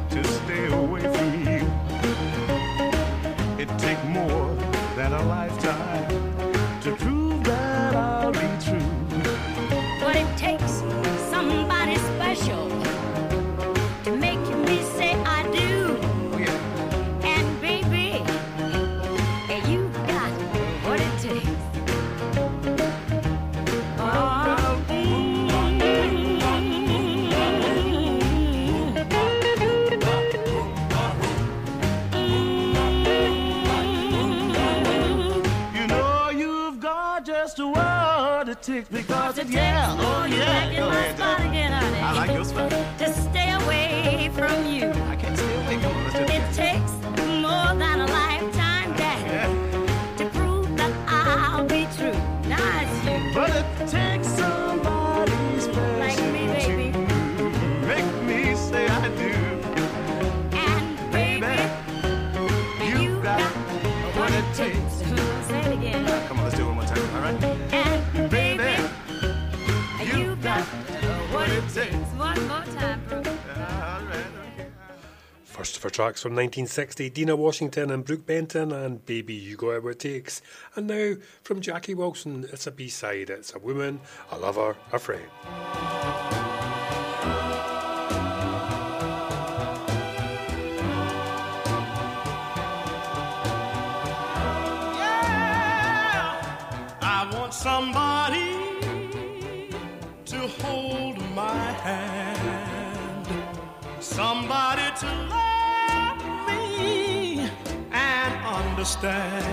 to 0.10 0.24
stay 0.24 0.66
away 0.72 1.02
from 1.02 1.30
you. 1.46 1.60
It 3.62 3.68
takes 3.78 4.04
more 4.06 4.56
than 4.96 5.12
a 5.12 5.24
lifetime 5.26 6.17
takes 38.68 38.90
because 38.90 39.38
it, 39.38 39.48
yeah, 39.48 39.96
oh 39.98 40.26
yeah, 40.26 40.36
oh, 40.36 40.46
back 40.46 40.70
in 40.72 40.76
go 40.76 40.90
my 40.90 40.96
ahead, 40.98 41.18
spot 41.18 41.40
again, 41.40 41.72
honey. 41.72 42.00
I 42.00 42.12
like 42.12 42.32
your 42.32 42.44
spot. 42.44 42.70
to 42.70 43.14
stay 43.14 43.52
away 43.52 44.30
from 44.34 44.66
you. 44.66 45.17
sing. 71.78 71.94
One 72.18 72.48
more 72.48 72.64
time. 72.80 73.02
First 75.44 75.80
for 75.80 75.90
tracks 75.90 76.22
from 76.22 76.34
1960, 76.34 77.10
Dinah 77.10 77.36
Washington 77.36 77.92
and 77.92 78.06
Brook 78.06 78.26
Benton 78.26 78.72
and 78.72 79.04
Baby 79.06 79.34
You 79.34 79.58
Got 79.58 79.72
It 79.72 79.84
What 79.84 79.94
It 79.94 80.00
Takes. 80.00 80.42
And 80.76 80.88
now 80.88 81.16
from 81.44 81.62
Jackie 81.62 81.96
Wilson, 81.96 82.48
it's 82.52 82.68
a 82.68 82.72
B 82.72 82.90
side. 82.90 83.30
It's 83.30 83.54
a 83.56 83.60
woman, 83.60 84.00
a 84.32 84.38
lover, 84.38 84.76
a 84.92 85.00
friend. 85.00 85.26
somebody 97.50 98.54
to 100.26 100.48
hold 100.62 101.07
hand, 101.82 103.28
somebody 104.00 104.84
to 105.00 105.06
love 105.30 106.48
me 106.48 107.50
and 107.92 108.34
understand. 108.46 109.44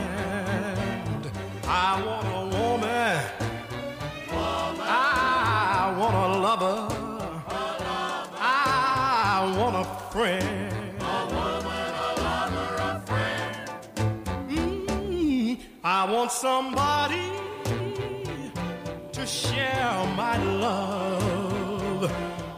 I 1.66 2.03
want 2.07 2.27
a 2.27 2.59
woman, 2.59 3.20
I 4.83 5.95
want 5.99 6.14
a 6.14 6.39
lover, 6.47 6.89
I 8.39 9.55
want 9.59 9.77
a 9.77 9.85
friend. 10.11 10.72
Mm, 14.49 15.59
I 15.83 16.12
want 16.12 16.31
somebody 16.33 17.31
to 19.12 19.27
share 19.27 20.05
my 20.16 20.37
love. 20.43 21.34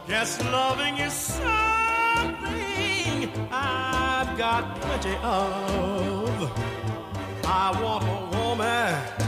Yes, 0.07 0.41
loving 0.51 0.97
is 0.97 1.13
something 1.13 1.49
I've 3.51 4.37
got 4.37 4.79
plenty 4.81 5.15
of. 5.21 6.51
I 7.45 7.81
want 7.81 8.03
a 8.03 8.37
woman. 8.37 9.26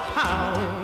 Pound 0.00 0.77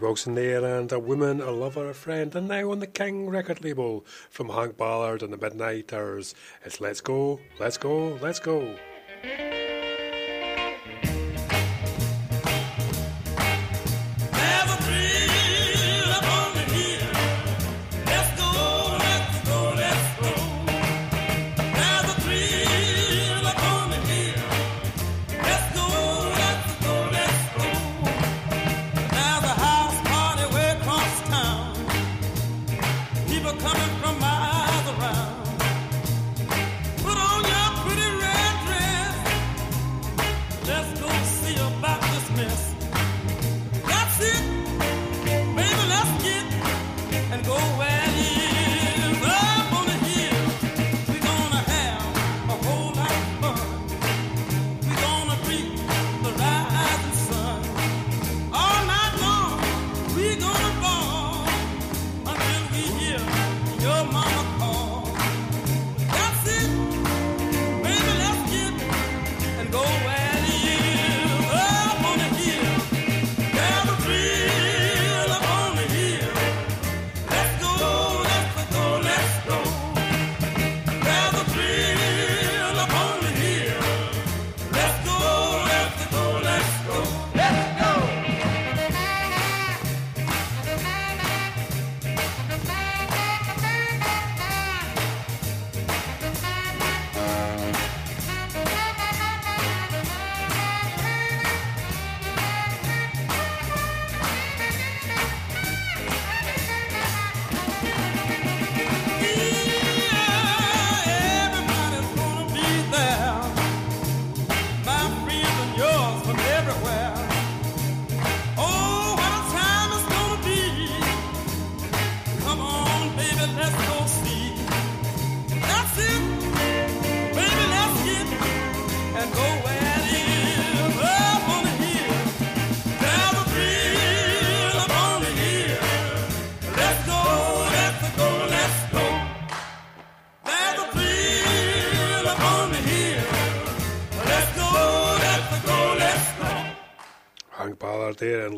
Wilson 0.00 0.34
there, 0.34 0.64
and 0.64 0.90
a 0.92 0.98
woman, 0.98 1.40
a 1.40 1.50
lover, 1.50 1.90
a 1.90 1.94
friend, 1.94 2.34
and 2.34 2.48
now 2.48 2.70
on 2.70 2.78
the 2.78 2.86
King 2.86 3.28
record 3.28 3.62
label 3.62 4.04
from 4.30 4.48
Hank 4.48 4.76
Ballard 4.76 5.22
and 5.22 5.32
the 5.32 5.36
Midnighters. 5.36 6.34
It's 6.64 6.80
Let's 6.80 7.00
Go, 7.00 7.40
Let's 7.58 7.76
Go, 7.76 8.18
Let's 8.20 8.40
Go. 8.40 8.76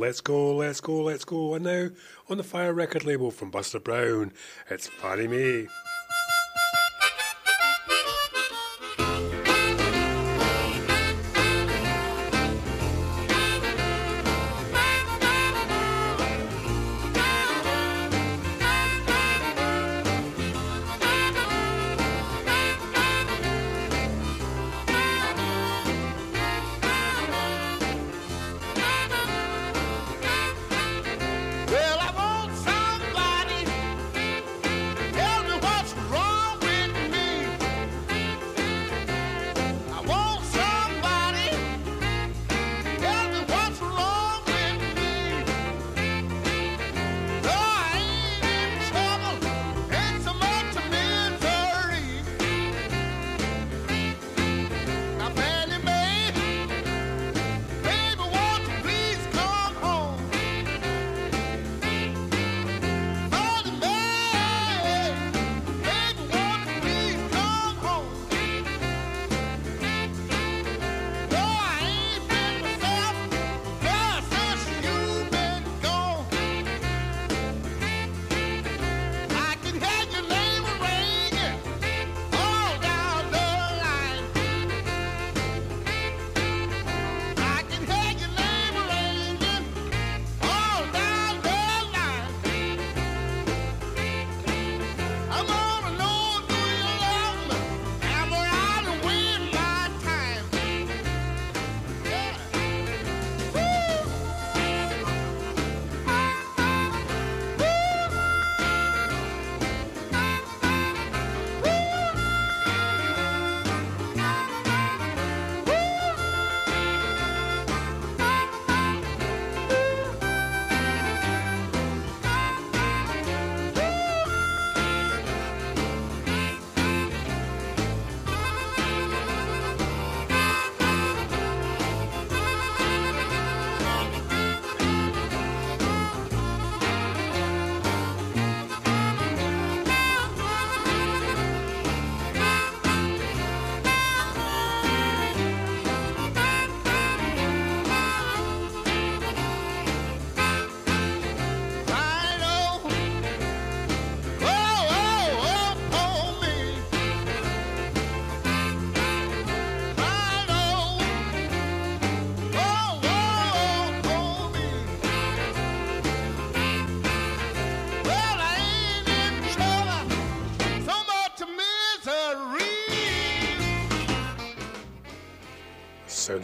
Let's 0.03 0.20
go, 0.20 0.57
let's 0.57 0.80
go, 0.80 1.00
let's 1.00 1.24
go. 1.24 1.55
And 1.55 1.64
now 1.64 1.90
on 2.28 2.36
the 2.36 2.42
Fire 2.42 2.72
record 2.72 3.05
label 3.05 3.30
from 3.30 3.53
Buster 3.53 3.78
Brown, 3.78 4.32
it's 4.68 4.88
Fannie 4.88 5.28
Mae. 5.28 5.68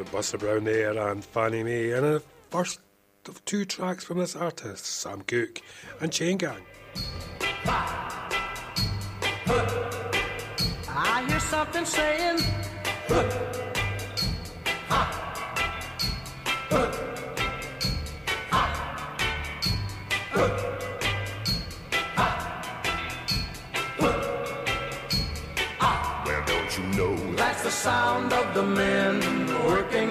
Sound 0.08 0.14
of 0.14 0.18
Buster 0.18 0.38
Brown 0.38 0.64
there 0.64 0.98
and 1.10 1.22
Fannie 1.24 1.62
Mae. 1.62 1.90
And 1.92 2.04
the 2.04 2.22
first 2.50 2.80
of 3.28 3.44
two 3.44 3.64
tracks 3.66 4.04
from 4.04 4.18
this 4.18 4.34
artist, 4.34 4.86
Sam 4.86 5.20
Cooke 5.22 5.60
and 6.00 6.10
Chain 6.10 6.38
Gang. 6.38 6.62
I 10.88 11.24
hear 11.28 11.40
something 11.40 11.84
saying, 11.84 12.38
"Huh, 13.08 13.28
ha, 14.88 15.02
huh, 16.70 16.92
ha, 18.50 18.64
huh, 20.30 20.50
ha, 22.16 22.30
huh. 23.98 24.12
Well, 26.24 26.42
don't 26.46 26.78
you 26.78 26.84
know 26.96 27.34
That's 27.34 27.62
the 27.62 27.70
sound 27.70 28.32
of 28.32 28.54
the 28.54 28.62
men 28.62 29.18
working 29.20 29.27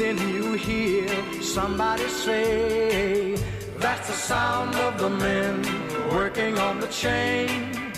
Then 0.00 0.16
you 0.30 0.54
hear 0.54 1.42
somebody 1.42 2.08
say, 2.08 3.36
That's 3.76 4.06
the 4.06 4.14
sound 4.14 4.74
of 4.76 4.96
the 4.96 5.10
men 5.10 5.60
working 6.08 6.56
on 6.56 6.80
the 6.80 6.86
chain 6.86 7.92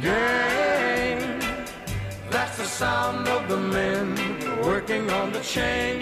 gang. 0.00 1.40
That's 2.30 2.56
the 2.58 2.66
sound 2.66 3.26
of 3.26 3.48
the 3.48 3.56
men 3.56 4.14
working 4.62 5.10
on 5.10 5.32
the 5.32 5.40
chain 5.40 6.00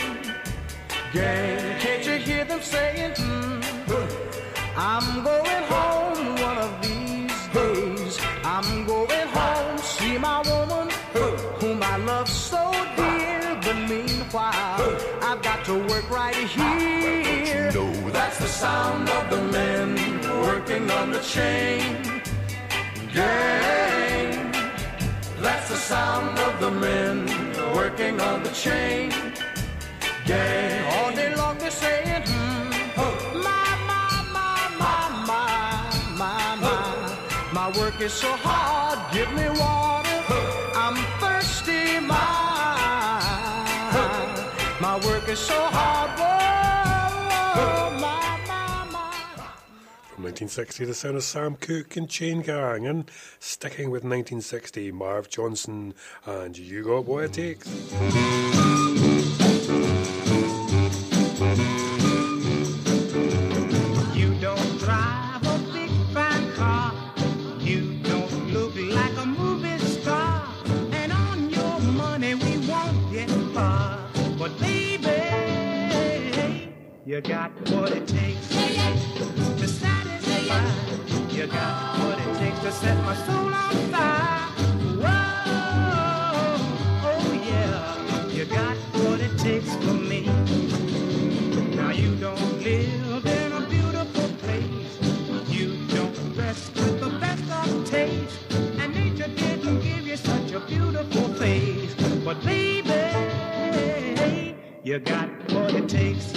gang. 1.15 1.81
Can't 1.81 2.05
you 2.05 2.17
hear 2.19 2.45
them 2.45 2.61
saying, 2.61 3.15
hmm, 3.17 3.61
I'm 4.77 5.25
going 5.25 5.63
home 5.73 6.27
one 6.49 6.59
of 6.59 6.73
these 6.83 7.41
days. 7.55 8.19
I'm 8.45 8.85
going 8.85 9.29
home, 9.29 9.79
see 9.79 10.19
my 10.19 10.43
woman, 10.43 10.91
whom 11.61 11.83
I 11.83 11.97
love 11.97 12.29
so 12.29 12.71
dear. 12.97 13.59
The 13.63 13.75
meanwhile, 14.37 14.99
I've 15.23 15.43
got 15.43 15.65
to 15.65 15.75
work 15.89 16.11
right 16.11 16.35
here. 16.35 17.73
That's 18.13 18.39
the 18.39 18.47
sound 18.47 19.09
of 19.09 19.31
the 19.31 19.43
men 19.51 19.97
working 20.43 20.91
on 20.91 21.11
the 21.11 21.21
chain 21.21 22.23
gang. 23.15 24.53
That's 25.41 25.69
the 25.69 25.77
sound 25.77 26.39
of 26.39 26.61
the 26.61 26.71
men 26.71 27.27
working 27.75 28.21
on 28.21 28.43
the 28.43 28.51
chain 28.51 29.11
gang. 30.27 30.85
All 30.97 31.13
day 31.13 31.35
long 31.35 31.57
they're 31.59 31.71
saying, 31.71 32.23
hmm, 32.27 33.39
my, 33.43 33.67
my, 33.91 34.07
my, 34.37 34.57
my, 34.83 35.09
my, 35.27 35.81
my, 36.19 36.57
my. 36.61 37.53
My 37.53 37.79
work 37.79 38.01
is 38.03 38.13
so 38.13 38.29
hard, 38.37 38.99
give 39.15 39.33
me 39.33 39.49
water. 39.59 39.86
From 45.37 45.53
1960, 50.25 50.87
the 50.87 50.95
sound 50.95 51.17
of 51.17 51.25
Sam 51.25 51.57
Cooke 51.57 51.95
and 51.97 52.09
Chain 52.09 52.41
Gang, 52.41 52.87
and 52.87 53.11
sticking 53.39 53.91
with 53.91 54.03
1960, 54.03 54.93
Marv 54.93 55.29
Johnson 55.29 55.93
and 56.25 56.57
You 56.57 56.85
Got 56.85 57.05
What 57.05 57.25
It 57.25 57.35
Takes. 57.35 58.76
You 77.17 77.23
got 77.23 77.51
what 77.71 77.91
it 77.93 78.07
takes 78.07 78.49
to 78.49 79.67
satisfy. 79.67 80.67
You 81.31 81.47
got 81.47 81.99
what 82.01 82.19
it 82.19 82.39
takes 82.39 82.61
to 82.61 82.71
set 82.71 83.03
my 83.05 83.17
soul 83.25 83.55
on 83.55 83.73
fire. 83.91 84.51
Whoa, 85.01 86.57
oh 87.09 87.33
yeah, 87.33 88.27
you 88.29 88.45
got 88.45 88.77
what 89.01 89.21
it 89.21 89.39
takes 89.39 89.75
for 89.77 89.95
me. 89.95 90.27
Now 91.75 91.91
you 91.91 92.17
don't 92.17 92.63
live 92.63 93.25
in 93.25 93.53
a 93.53 93.61
beautiful 93.67 94.29
place. 94.43 94.99
You 95.49 95.87
don't 95.87 96.35
dress 96.35 96.71
with 96.75 97.01
the 97.01 97.09
best 97.19 97.51
of 97.51 97.87
taste. 97.89 98.37
And 98.79 98.95
nature 98.95 99.29
didn't 99.29 99.81
give 99.81 100.07
you 100.07 100.19
such 100.19 100.53
a 100.53 100.61
beautiful 100.61 101.33
face. 101.37 101.95
But 102.23 102.45
baby, 102.45 102.95
you 104.83 104.99
got 104.99 105.31
what 105.51 105.73
it 105.73 105.89
takes. 105.89 106.36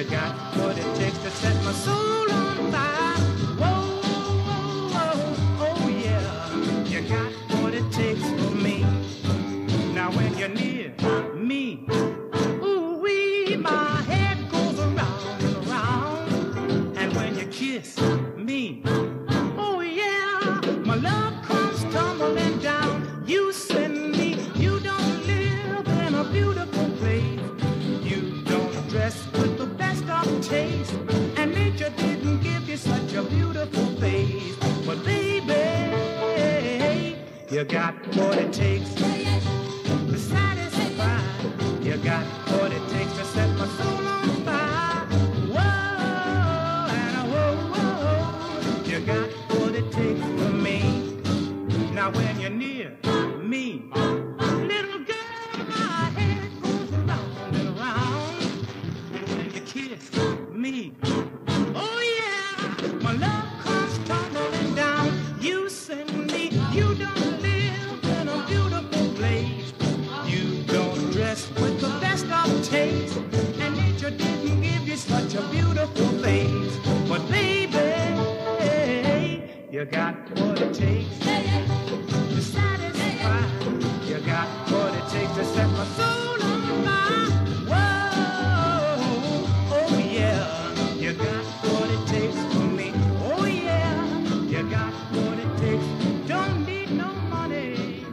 You 0.00 0.08
got 0.08 0.34
what 0.56 0.78
it 0.78 0.96
takes 0.96 1.18
to 1.18 1.30
set 1.30 1.62
my 1.62 1.72
soul 1.72 2.32
on 2.32 2.72
fire. 2.72 3.18
Whoa, 3.60 4.00
oh 5.60 5.88
yeah. 5.88 6.54
You 6.86 7.02
got 7.06 7.30
what 7.60 7.74
it 7.74 7.92
takes 7.92 8.22
for 8.22 8.54
me. 8.54 8.80
Now 9.92 10.10
when 10.12 10.38
you're 10.38 10.48
near 10.48 10.94
me, 11.36 11.84
ooh 12.64 12.98
wee, 13.02 13.56
my 13.56 14.00
head 14.08 14.50
goes 14.50 14.78
around 14.80 15.42
and 15.42 15.68
around. 15.68 16.96
And 16.96 17.14
when 17.14 17.36
you 17.36 17.44
kiss 17.48 18.00
me, 18.38 18.82
you 37.60 37.66
got 37.66 37.94
what 38.16 38.38
it 38.38 38.54
takes 38.54 39.19
you 79.80 79.86
got 79.86 80.14
what 80.38 80.60
it 80.60 80.74
takes 80.74 81.18
to 81.20 82.42
satisfy. 82.42 83.40
You 84.06 84.18
got 84.26 84.46
what 84.70 84.94
it 84.94 85.08
takes 85.08 85.32
to 85.32 85.44
set 85.46 85.70
my 85.70 85.86
soul 85.96 86.42
on 86.42 86.60
fire. 86.84 87.30
Whoa, 87.70 88.98
oh 89.72 89.98
yeah, 89.98 90.94
you 90.96 91.14
got 91.14 91.44
what 91.64 91.90
it 91.90 92.06
takes 92.08 92.36
for 92.52 92.64
me. 92.64 92.92
Oh 93.24 93.46
yeah, 93.46 94.04
you 94.48 94.68
got 94.68 94.92
what 94.92 95.38
it 95.38 95.56
takes. 95.56 96.28
Don't 96.28 96.66
need 96.66 96.90
no 96.90 97.10
money. 97.30 98.04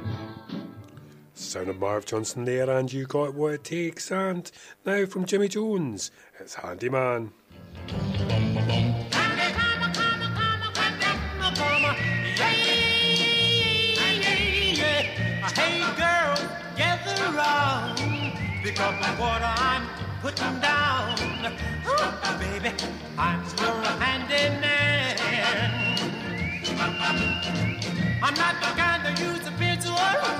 Sound 1.33 1.67
of 1.67 1.79
Marv 1.79 2.05
Johnson 2.05 2.45
there, 2.45 2.69
and 2.69 2.93
You 2.93 3.05
Got 3.05 3.33
What 3.33 3.55
It 3.55 3.65
Takes. 3.65 4.09
And 4.09 4.49
now 4.85 5.05
from 5.05 5.25
Jimmy 5.25 5.49
Jones, 5.49 6.11
it's 6.39 6.55
Handyman. 6.55 7.33
Hey 7.87 9.06
because 18.67 18.99
of 19.07 19.17
what 19.17 19.41
I'm 19.41 19.87
putting 20.21 20.59
down. 20.59 21.15
Oh, 21.85 22.37
baby, 22.37 22.75
I'm 23.17 23.39
your 23.61 23.81
handyman. 24.03 25.15
I'm 28.21 28.33
not 28.33 28.55
the 28.59 28.71
kind 28.81 29.01
to 29.05 29.23
use 29.23 29.47
a 29.47 29.51
pencil 29.51 29.93
or 29.93 30.15
a 30.19 30.31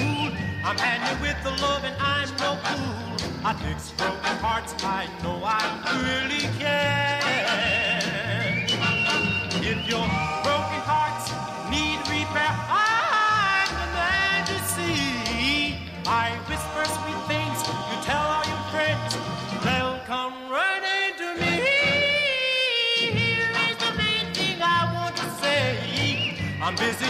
rule. 0.00 0.32
I'm 0.64 0.76
handy 0.76 1.14
with 1.22 1.38
the 1.44 1.52
love 1.62 1.84
and 1.84 1.94
I'm 2.00 2.28
no 2.42 2.56
fool. 2.66 3.46
I 3.46 3.54
fix 3.54 3.92
broken 3.92 4.36
hearts, 4.42 4.74
I 4.82 5.06
know 5.22 5.40
I 5.44 5.62
really 6.02 6.48
can. 6.58 7.22
If 9.62 9.88
your 9.88 10.45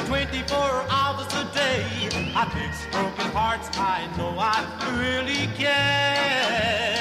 24 0.07 0.57
hours 0.89 1.27
a 1.35 1.45
day. 1.53 1.85
I 2.37 2.45
fix 2.55 2.87
broken 2.93 3.27
hearts, 3.33 3.69
I 3.77 4.07
know 4.17 4.37
I 4.39 4.63
really 5.01 5.49
can. 5.59 6.96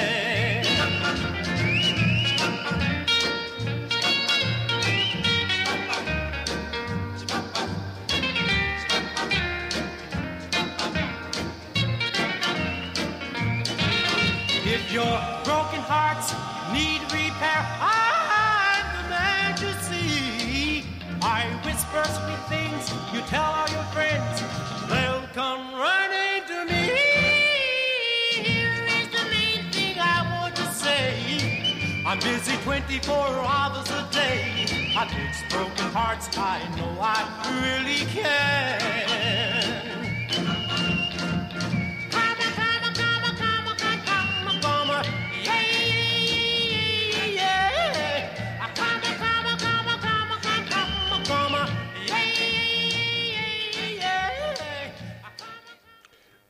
24 32.76 33.16
hours 33.16 33.88
a 33.88 34.06
day. 34.12 34.66
I 34.94 35.08
fix 35.08 35.50
broken 35.50 35.90
hearts, 35.92 36.28
I 36.36 36.60
know 36.76 37.00
I 37.00 37.24
really 37.64 38.04
care. 38.12 39.06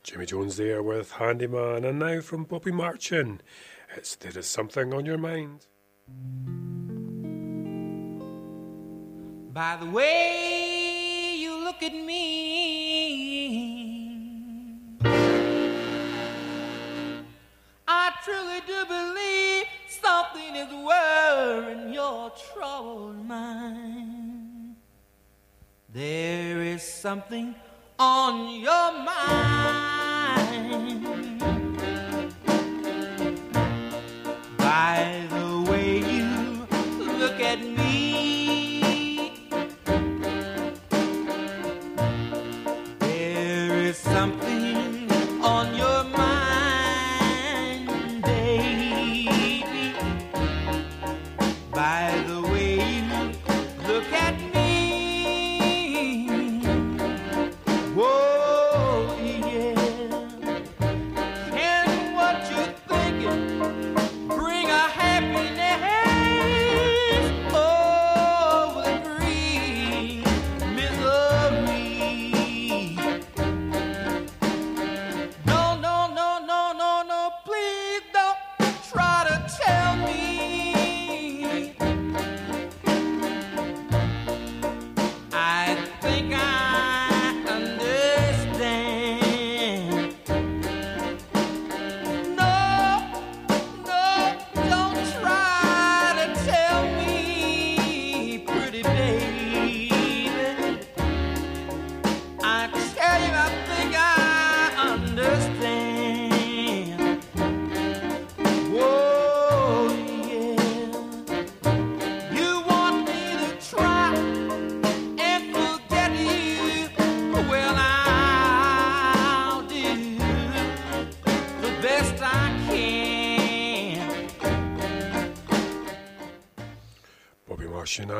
Jimmy 0.03 0.25
Jones 0.25 0.57
there 0.57 0.83
with 0.83 1.11
Handyman, 1.11 1.85
and 1.85 1.99
now 1.99 2.19
from 2.19 2.43
Bobby 2.43 2.71
Marchan. 2.71 3.39
It's 3.95 4.15
There 4.15 4.37
Is 4.37 4.47
Something 4.47 4.93
on 4.93 5.05
Your 5.05 5.17
Mind. 5.17 5.67
By 9.53 9.77
the 9.79 9.89
way 9.89 11.35
you 11.37 11.63
look 11.63 11.81
at 11.81 11.93
me, 11.93 13.47
I 17.87 18.11
truly 18.23 18.61
do 18.67 18.85
believe 18.85 19.65
something 19.89 20.55
is 20.55 20.71
worrying 20.71 21.91
your 21.93 22.31
troubled 22.53 23.25
mind. 23.25 24.75
There 25.91 26.61
is 26.61 26.83
something 26.83 27.55
on 27.97 28.61
your 28.61 28.91
mind. 29.03 29.17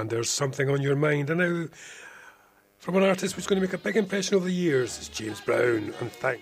and 0.07 0.15
there's 0.15 0.29
something 0.29 0.69
on 0.69 0.81
your 0.81 0.95
mind. 0.95 1.29
And 1.29 1.39
now, 1.39 1.67
from 2.79 2.95
an 2.95 3.03
artist 3.03 3.35
who's 3.35 3.45
going 3.45 3.61
to 3.61 3.67
make 3.67 3.73
a 3.73 3.77
big 3.77 3.97
impression 3.97 4.37
over 4.37 4.45
the 4.45 4.53
years, 4.53 4.97
is 4.99 5.09
James 5.09 5.41
Brown, 5.41 5.93
and 5.99 6.09
thank. 6.09 6.39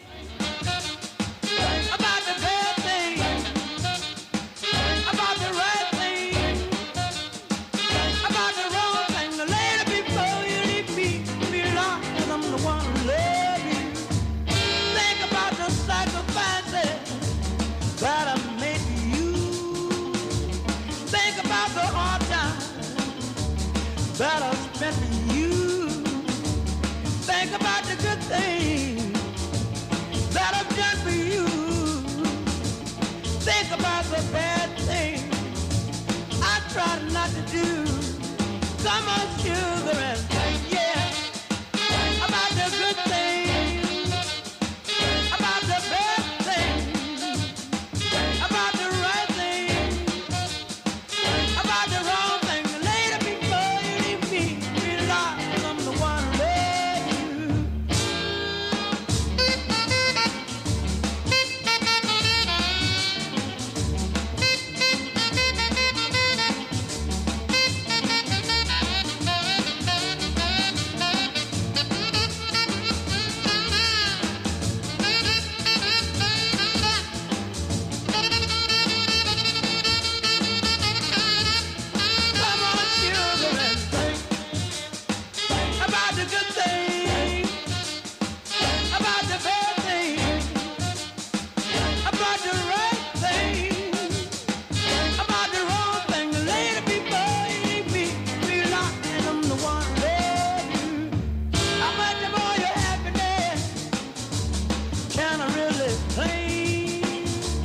this 105.95 106.15
place. 106.15 107.63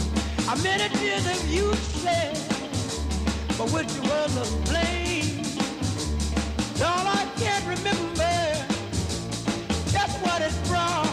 I 0.49 0.55
many 0.63 0.89
tears 0.97 1.25
have 1.25 1.49
you 1.49 1.75
shed, 2.01 2.37
but 3.59 3.71
which 3.73 3.93
one 4.09 4.31
to 4.39 4.45
blame? 4.69 5.45
All 6.83 7.07
I 7.07 7.27
can't 7.37 7.65
remember, 7.67 8.37
that's 9.95 10.17
what 10.25 10.43
it 10.43 10.55
brought. 10.69 11.09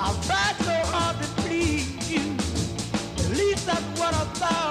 I've 0.00 0.18
tried 0.26 0.56
so 0.68 0.76
hard 0.92 1.16
to 1.22 1.28
please 1.42 2.10
you, 2.10 2.36
at 3.24 3.30
least 3.38 3.66
that's 3.66 4.00
what 4.00 4.14
I 4.14 4.24
thought. 4.40 4.63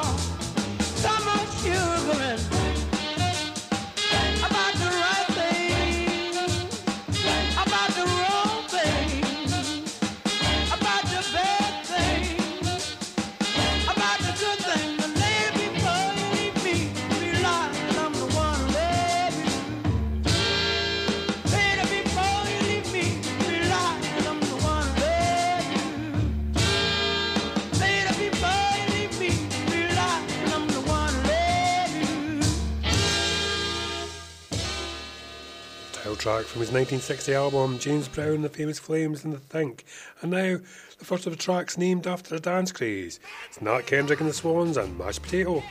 Track 36.24 36.46
from 36.46 36.62
his 36.62 36.72
1960 36.72 37.34
album, 37.34 37.78
James 37.80 38.08
Brown, 38.08 38.44
The 38.44 38.48
Famous 38.48 38.80
Flames 38.80 39.26
and 39.26 39.34
The 39.34 39.40
Think. 39.40 39.84
And 40.22 40.32
now, 40.32 40.56
the 40.98 41.04
first 41.04 41.28
of 41.28 41.34
the 41.34 41.38
tracks 41.38 41.78
named 41.78 42.08
after 42.08 42.34
the 42.34 42.40
dance 42.40 42.72
craze. 42.72 43.20
It's 43.50 43.62
Nat 43.62 43.82
Kendrick 43.82 44.22
and 44.22 44.30
the 44.30 44.34
Swans 44.34 44.78
and 44.78 44.98
Mashed 44.98 45.22
Potato. 45.22 45.62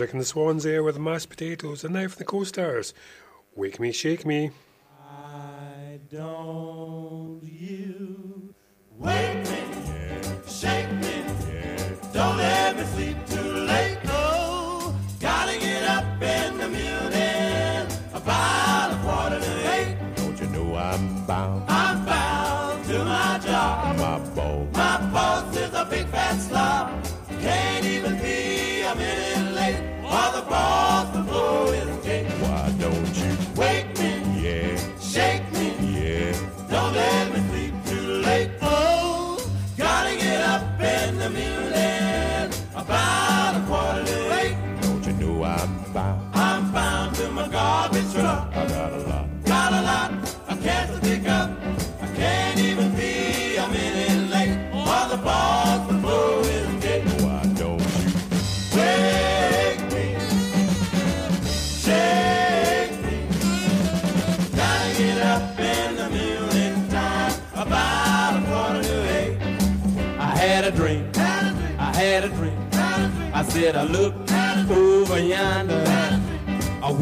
And 0.00 0.20
the 0.20 0.24
Swans 0.24 0.64
there 0.64 0.82
with 0.82 0.94
the 0.94 1.00
mashed 1.00 1.28
potatoes. 1.28 1.84
And 1.84 1.94
now 1.94 2.08
for 2.08 2.16
the 2.16 2.24
Coasters. 2.24 2.94
Wake 3.54 3.78
Me, 3.78 3.92
Shake 3.92 4.24
Me. 4.24 4.50
Said 73.50 73.74
I 73.74 73.82
looked 73.82 74.32
over 74.70 75.18
yonder. 75.18 75.84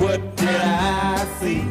What 0.00 0.36
did 0.36 0.48
I 0.48 1.26
see? 1.40 1.64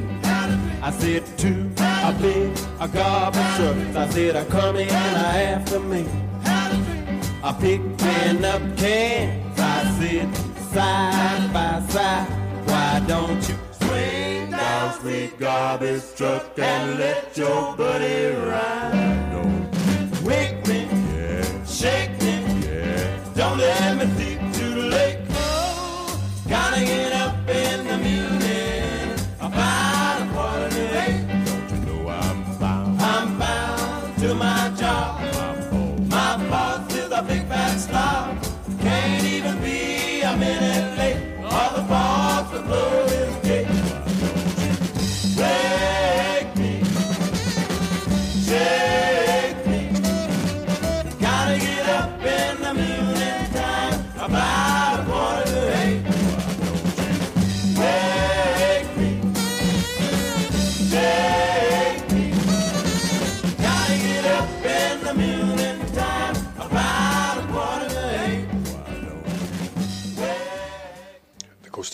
I 0.82 0.92
said 0.92 1.24
two, 1.38 1.72
a 1.78 2.16
big, 2.22 2.58
a 2.80 2.88
garbage 2.88 3.56
trucks. 3.58 3.96
I 3.96 4.10
said 4.10 4.36
I 4.36 4.46
come 4.46 4.76
in 4.76 4.90
after 4.90 5.80
me. 5.80 6.06
I 6.46 7.54
picking 7.60 8.46
up 8.46 8.62
cans. 8.78 9.60
I 9.60 9.98
sit 10.00 10.36
side 10.72 11.54
by 11.54 11.82
side. 11.90 12.28
Why 12.70 13.04
don't 13.08 13.50
you 13.50 13.56
swing 13.80 14.52
down, 14.52 15.00
sweet 15.00 15.40
garbage 15.40 16.04
truck, 16.16 16.58
and 16.60 17.00
let 17.00 17.36
your 17.38 17.76
buddy 17.76 18.36
ride? 18.36 19.27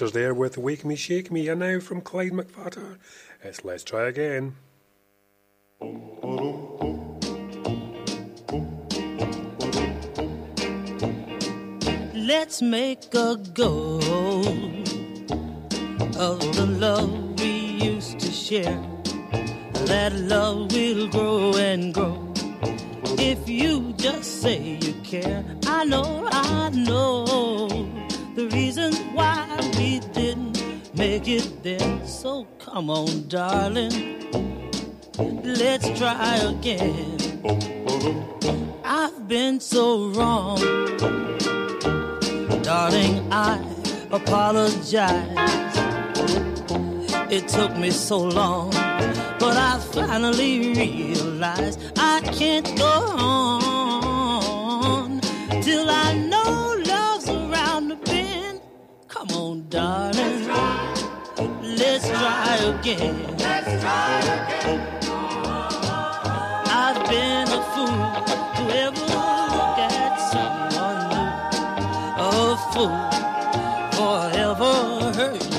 The 0.04 0.10
there 0.10 0.34
with 0.34 0.58
Wake 0.58 0.84
Me, 0.84 0.98
Shake 0.98 1.32
Me. 1.32 1.48
And 1.48 1.62
now 1.62 1.80
from 1.80 2.02
Clyde 2.02 2.34
McPhatter, 2.34 2.98
it's 3.42 3.64
Let's 3.64 3.86
Try 3.86 4.10
Again. 4.10 4.56
Let's 12.14 12.62
make 12.62 13.14
a 13.14 13.38
go 13.54 14.00
of 16.18 16.40
the 16.58 16.66
love 16.80 17.40
we 17.40 17.52
used 17.86 18.20
to 18.20 18.30
share. 18.30 18.84
That 19.86 20.12
love 20.16 20.74
will 20.74 21.08
grow 21.08 21.56
and 21.56 21.94
grow 21.94 22.34
if 23.20 23.48
you 23.48 23.94
just 23.96 24.42
say 24.42 24.80
you 24.82 24.94
care. 25.06 25.46
I 25.66 25.86
know, 25.86 26.28
I 26.30 26.72
know 26.72 27.26
the 28.36 28.50
reason 28.50 28.94
why 29.14 29.63
we 29.84 30.00
didn't 30.14 30.96
make 30.96 31.28
it 31.28 31.62
then. 31.62 32.08
So 32.08 32.48
come 32.58 32.90
on, 32.90 33.28
darling, 33.28 33.92
let's 35.44 35.90
try 36.00 36.38
again. 36.54 37.18
I've 38.86 39.28
been 39.28 39.60
so 39.60 40.08
wrong. 40.16 40.60
Darling, 42.62 43.28
I 43.30 43.60
apologize. 44.12 45.76
It 47.30 47.50
took 47.50 47.76
me 47.76 47.92
so 47.92 48.20
long, 48.20 48.72
but 49.44 49.58
I 49.72 49.80
finally 49.92 50.74
realized 50.76 51.78
I 51.98 52.22
can't 52.40 52.70
go 52.78 52.96
on 53.18 55.20
till 55.62 55.90
I 55.90 56.14
know 56.32 56.43
on, 59.44 59.68
darling, 59.70 60.48
let's 61.78 62.08
try 62.10 62.56
again. 62.72 63.38
Let's 63.38 63.82
try 63.84 64.20
again. 64.38 64.82
I've 66.82 67.00
been 67.10 67.48
a 67.48 67.62
fool 67.74 68.04
to 68.58 68.64
ever 68.84 69.06
look 69.56 69.80
at 69.80 70.14
someone 70.32 71.02
new. 71.12 71.32
A 72.20 72.58
fool 72.72 73.02
forever 73.98 74.76
hurting 75.18 75.53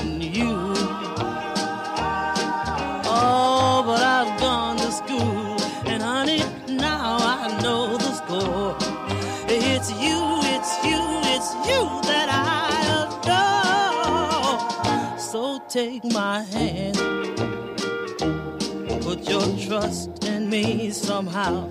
take 15.75 16.05
my 16.05 16.41
hand, 16.41 16.95
put 19.01 19.27
your 19.29 19.45
trust 19.67 20.23
in 20.23 20.49
me 20.49 20.89
somehow. 20.89 21.67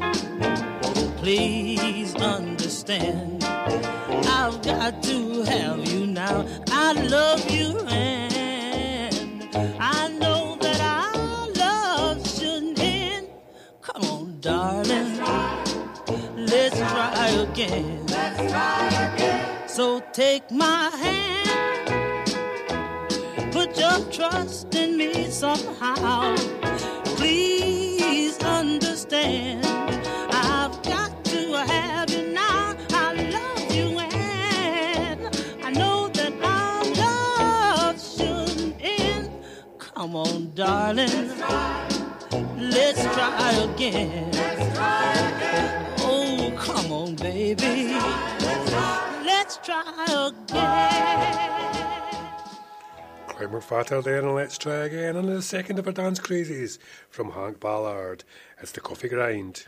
Please 1.17 2.15
understand, 2.17 3.43
I've 3.43 4.61
got 4.61 5.03
to 5.05 5.43
have 5.45 5.89
you 5.91 6.07
now. 6.07 6.45
I 6.71 6.93
love 6.93 7.51
you, 7.51 7.79
and 7.89 9.49
I 9.81 10.09
know 10.21 10.59
that 10.61 10.81
our 10.83 11.49
love 11.53 12.29
shouldn't 12.29 12.79
end. 12.79 13.27
Come 13.81 14.03
on, 14.03 14.39
darling, 14.43 15.17
let's 16.37 16.77
try 16.77 17.29
again. 17.49 18.07
Let's 18.09 18.53
try 18.53 19.15
again. 19.15 19.67
So 19.67 20.01
take 20.13 20.51
my 20.51 20.91
hand, 20.91 21.54
put 23.55 23.79
your 23.79 24.01
trust 24.11 24.75
in 24.75 24.97
me 24.97 25.31
somehow. 25.31 26.35
Please 27.05 28.37
understand, 28.43 29.65
I've 30.33 30.83
got 30.83 31.25
to 31.27 31.53
have 31.65 32.11
you 32.11 32.33
now. 32.33 32.75
I 32.91 33.15
love 33.37 33.73
you, 33.73 33.97
and 34.01 35.21
I 35.63 35.71
know 35.71 36.09
that 36.09 36.33
our 36.43 36.85
love 37.05 37.97
shouldn't 38.03 38.75
end. 38.81 39.31
Come 39.79 40.17
on, 40.17 40.51
darling. 40.57 41.31
Let's 42.59 43.03
try 43.15 43.53
again. 43.69 44.31
Oh, 46.01 46.53
come 46.59 46.91
on, 46.91 47.15
baby. 47.15 47.95
Let's 49.25 49.59
try 49.59 49.85
again. 50.09 51.74
Clyde 53.37 53.65
Fatal 53.65 54.01
there, 54.01 54.21
and 54.21 54.35
let's 54.35 54.57
try 54.57 54.85
again 54.85 55.17
on 55.17 55.27
the 55.27 55.43
second 55.43 55.81
of 55.81 55.87
our 55.89 55.93
dance 55.93 56.21
crazies 56.21 56.79
from 57.11 57.33
Hank 57.33 57.59
Ballard. 57.59 58.23
It's 58.61 58.71
the 58.71 58.81
coffee 58.81 59.09
grind. 59.09 59.67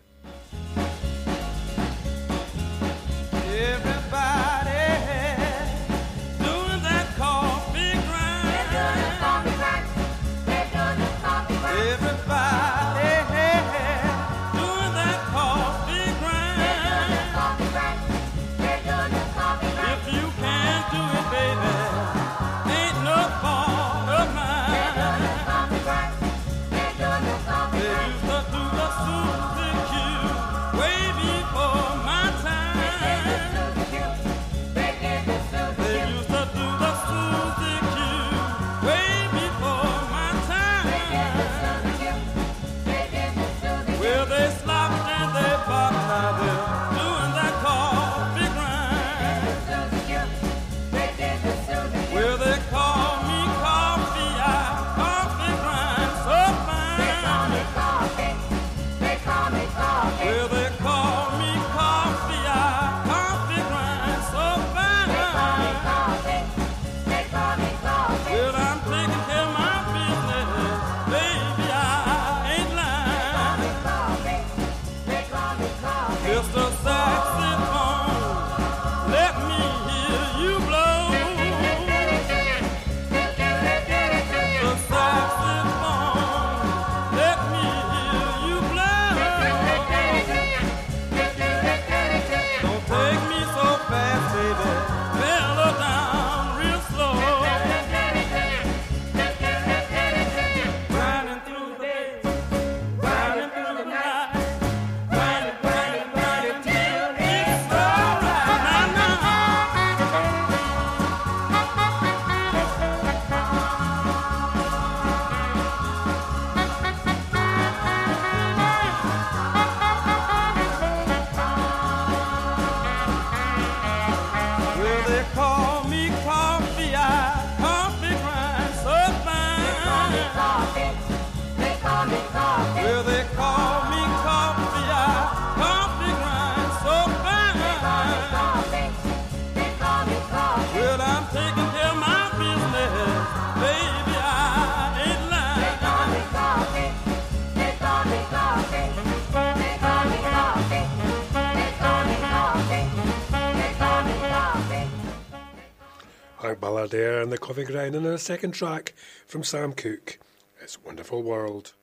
Ballard 156.67 156.91
there, 156.91 157.21
and 157.21 157.31
the 157.31 157.39
coffee 157.39 157.63
grind, 157.63 157.95
and 157.95 158.05
our 158.05 158.19
second 158.19 158.51
track 158.51 158.93
from 159.25 159.45
Sam 159.45 159.73
Cooke. 159.73 160.19
It's 160.61 160.83
Wonderful 160.83 161.23
World. 161.23 161.75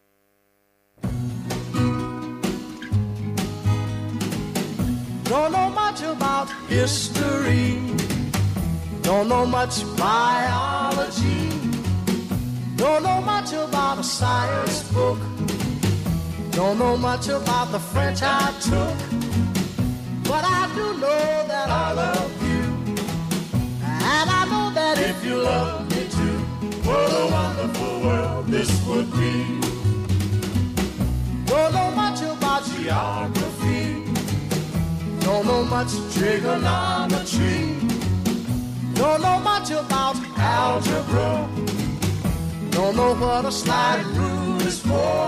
Don't 5.23 5.51
know 5.53 5.69
much 5.69 6.01
about 6.01 6.49
history. 6.67 7.79
Don't 9.03 9.29
know 9.29 9.45
much 9.45 9.85
biology. 9.95 11.47
Don't 12.75 13.03
know 13.03 13.21
much 13.21 13.53
about 13.53 13.99
a 13.99 14.03
science 14.03 14.83
book. 14.91 15.19
Don't 16.51 16.77
know 16.77 16.97
much 16.97 17.29
about 17.29 17.71
the 17.71 17.79
French 17.79 18.19
I 18.21 18.51
took. 18.59 18.97
But 20.25 20.43
I 20.43 20.69
do 20.75 20.99
know 20.99 21.45
that 21.47 21.69
I 21.69 21.93
love 21.93 22.42
that 24.95 25.09
if 25.09 25.25
you 25.25 25.35
love 25.37 25.89
me 25.91 26.07
too, 26.17 26.37
what 26.87 27.09
a 27.21 27.25
wonderful 27.31 28.01
world 28.01 28.47
this 28.47 28.69
would 28.87 29.09
be. 29.11 29.59
Don't 31.45 31.73
know 31.73 31.91
much 31.91 32.21
about 32.21 32.63
geography. 32.65 34.03
Don't 35.19 35.45
know 35.45 35.63
much 35.63 35.91
trigonometry. 36.13 37.59
Don't 38.93 39.21
know 39.21 39.39
much 39.39 39.71
about 39.71 40.15
algebra. 40.37 41.49
Don't 42.71 42.95
know 42.95 43.13
what 43.15 43.45
a 43.45 43.51
slide 43.51 44.05
rule 44.17 44.61
is 44.61 44.79
for. 44.79 45.23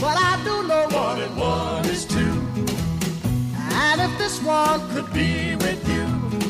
But 0.00 0.16
I 0.30 0.40
do 0.44 0.54
know 0.68 0.86
one 0.90 1.20
and 1.20 1.36
one 1.36 1.84
is 1.86 2.04
two. 2.04 2.34
And 3.86 4.00
if 4.00 4.12
this 4.18 4.42
one 4.42 4.80
could 4.92 5.12
be 5.12 5.56
with 5.56 5.80
you, 5.88 5.95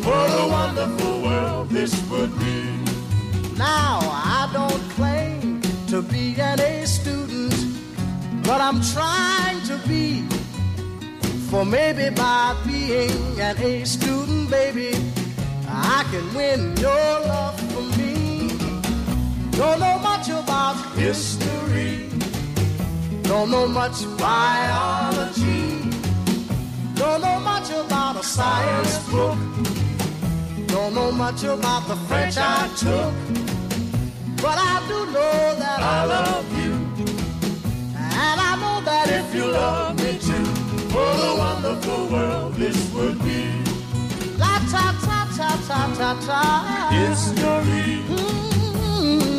what 0.07 0.31
a 0.31 0.47
wonderful 0.49 1.23
world 1.23 1.69
this 1.69 1.93
would 2.11 2.33
be. 2.39 2.63
Now, 3.57 3.99
I 4.03 4.49
don't 4.53 4.83
claim 4.91 5.61
to 5.89 6.01
be 6.01 6.41
an 6.41 6.61
A 6.61 6.87
student, 6.87 7.55
but 8.45 8.61
I'm 8.61 8.81
trying 8.95 9.61
to 9.63 9.77
be. 9.89 10.23
For 11.51 11.65
maybe 11.65 12.15
by 12.15 12.57
being 12.67 13.41
an 13.41 13.57
A 13.59 13.85
student, 13.85 14.51
baby, 14.51 14.93
I 15.69 16.05
can 16.11 16.35
win 16.35 16.77
your 16.77 17.13
love 17.33 17.59
for 17.73 17.83
me. 17.99 18.49
Don't 19.53 19.81
know 19.81 19.99
much 19.99 20.29
about 20.29 20.77
history, 20.97 22.11
don't 23.23 23.51
know 23.51 23.67
much 23.67 24.05
biology, 24.19 25.91
don't 26.95 27.21
know 27.23 27.41
much 27.41 27.71
about 27.71 28.17
a 28.17 28.23
science 28.23 28.99
book, 29.09 29.39
don't 30.77 30.93
know 30.95 31.11
much 31.11 31.43
about 31.43 31.89
the 31.89 31.97
French 32.07 32.37
I 32.37 32.69
took, 32.77 33.15
but 34.45 34.57
I 34.73 34.75
do 34.91 34.99
know 35.15 35.55
that 35.63 35.81
I 35.81 36.05
love 36.05 36.49
you, 36.63 36.73
and 37.97 38.39
I 38.51 38.53
know 38.63 38.77
that 38.85 39.07
if 39.21 39.35
you 39.35 39.47
love 39.47 39.97
me 40.03 40.19
too, 40.19 40.47
what 40.95 41.19
a 41.31 41.33
wonderful 41.45 42.03
world 42.15 42.53
this 42.61 42.77
would 42.93 43.19
be. 43.25 43.41
La 44.43 44.55
ta 44.73 44.87
ta 45.07 45.19
ta 45.39 45.51
ta 45.69 45.81
ta 45.99 46.11
ta. 46.27 46.43
History. 46.93 47.89
Mm, 48.13 49.33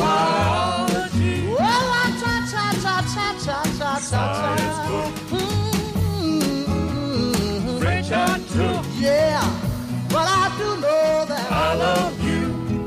biology. 0.00 1.36
Well, 1.54 1.82
la 1.94 2.04
ta 2.22 2.34
ta 2.52 2.64
ta 2.84 2.96
ta 3.14 3.26
ta 3.44 3.58
ta 3.78 3.92
ta 4.10 4.22
ta. 4.40 4.52
Mm, 5.30 6.58
French 7.80 8.10
I 8.10 8.14
took. 8.54 8.84
Yeah, 8.98 9.44
Love 11.76 12.24
you, 12.24 12.86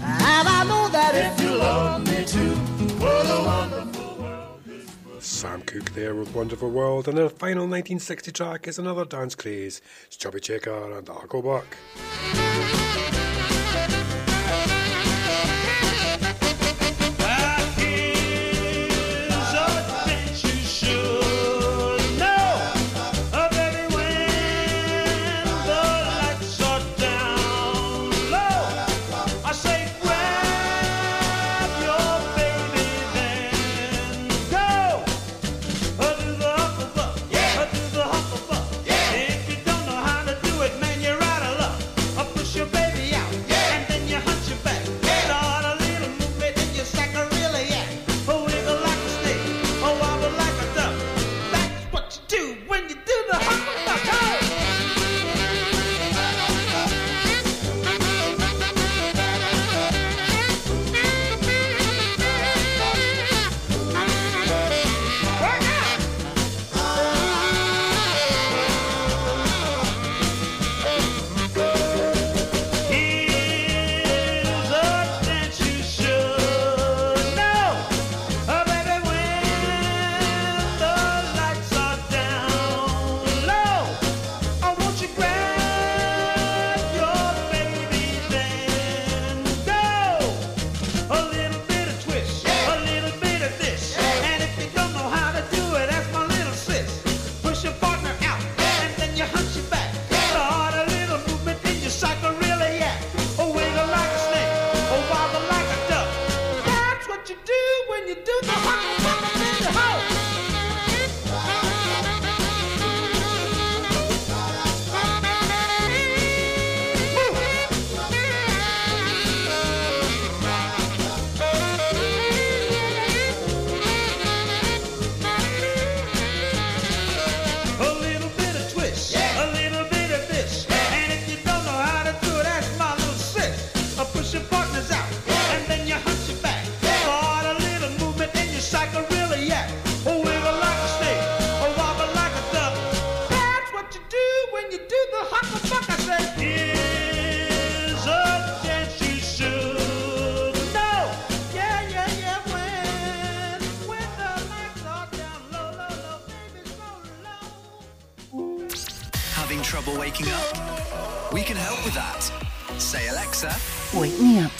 and 0.00 0.48
I 0.48 0.64
know 0.68 0.88
that 0.88 1.14
if 1.14 1.40
you 1.44 1.56
love 1.56 2.06
me 2.06 2.24
too, 2.24 2.54
what 3.02 3.26
a 3.26 3.42
wonderful 3.44 4.22
world 4.22 5.22
Sam 5.22 5.62
Cooke 5.62 5.90
there 5.90 6.14
with 6.14 6.34
Wonderful 6.34 6.70
World, 6.70 7.08
and 7.08 7.18
the 7.18 7.28
final 7.28 7.64
1960 7.64 8.32
track 8.32 8.68
is 8.68 8.78
another 8.78 9.04
dance 9.04 9.34
craze. 9.34 9.82
It's 10.06 10.16
Chubby 10.16 10.40
Checker 10.40 10.96
and 10.98 11.10
I'll. 11.10 11.26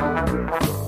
Boogie, 0.00 0.79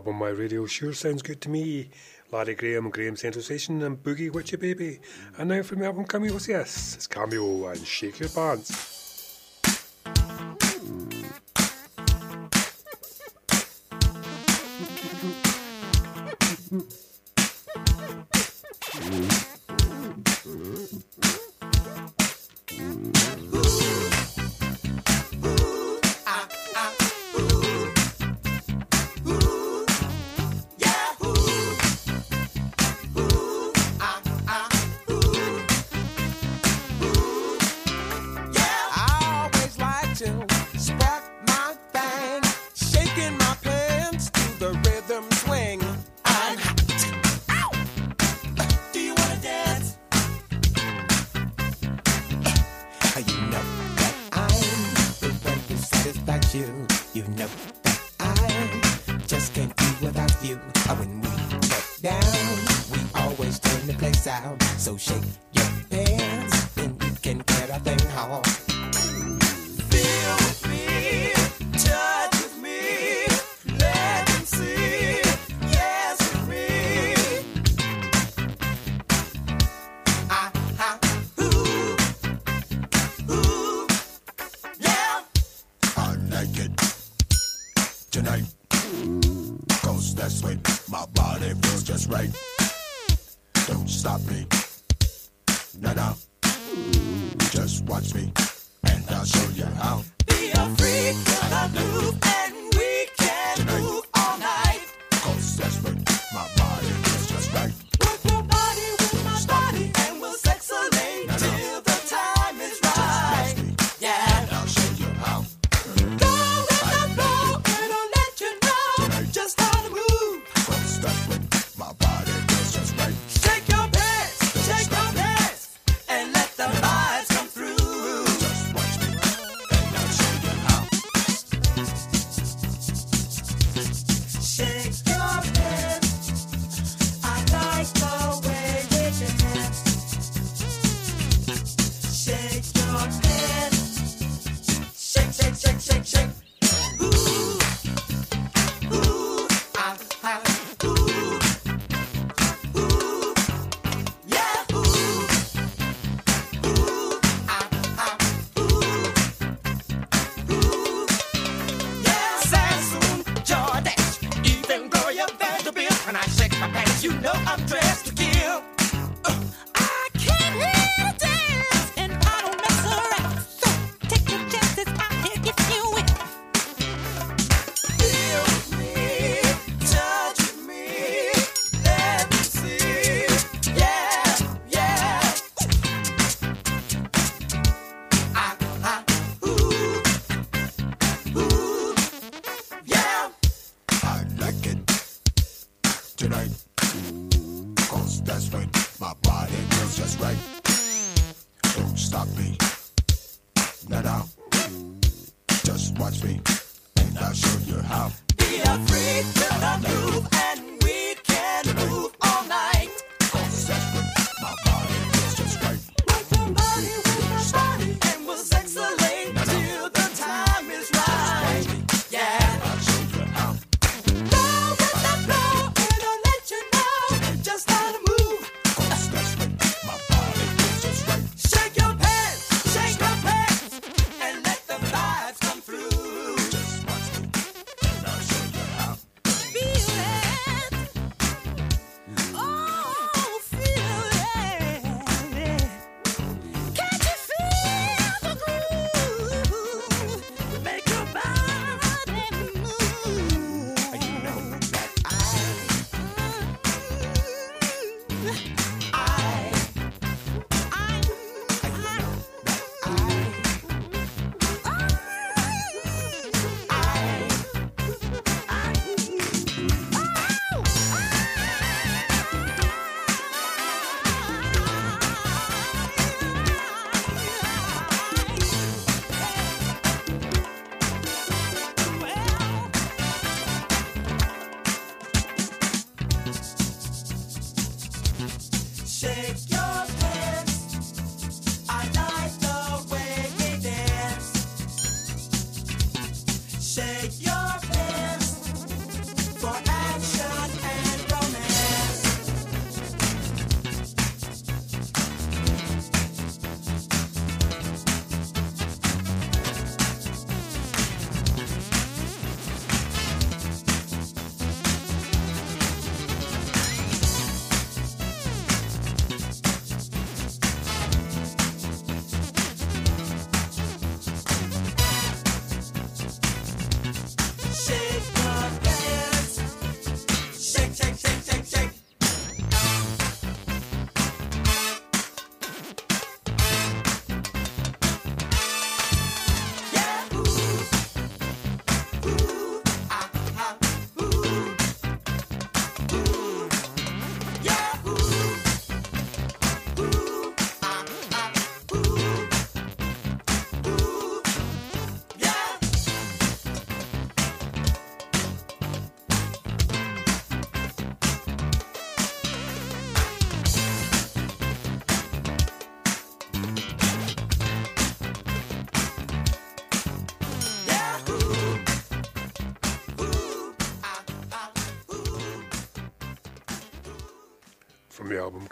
album 0.00 0.16
My 0.16 0.30
Radio 0.30 0.64
Sure 0.64 0.94
Sounds 0.94 1.20
Good 1.20 1.42
to 1.42 1.50
Me, 1.50 1.90
Larry 2.32 2.54
Graham 2.54 2.88
Graham 2.88 3.16
Central 3.16 3.44
Station 3.44 3.82
and 3.82 4.02
Boogie 4.02 4.32
Witchy 4.32 4.56
Baby. 4.56 4.98
And 5.36 5.50
now 5.50 5.62
from 5.62 5.80
the 5.80 5.84
album 5.84 6.06
Cameosis, 6.06 6.48
yes, 6.48 6.94
it's 6.94 7.06
Cameo 7.06 7.66
and 7.66 7.86
Shake 7.86 8.18
Your 8.18 8.30
Pants. 8.30 8.79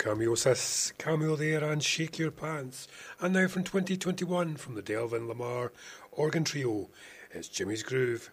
Cameo 0.08 0.34
says, 0.36 0.94
cameo 0.96 1.36
there 1.36 1.62
and 1.62 1.82
Shake 1.84 2.18
Your 2.18 2.30
Pants. 2.30 2.88
And 3.20 3.34
now 3.34 3.46
from 3.46 3.62
2021 3.62 4.56
from 4.56 4.74
the 4.74 4.80
Delvon 4.80 5.30
Lamarr 5.30 5.68
Organ 6.12 6.44
Trio, 6.44 6.88
it's 7.30 7.46
Jimmy's 7.46 7.82
Groove. 7.82 8.30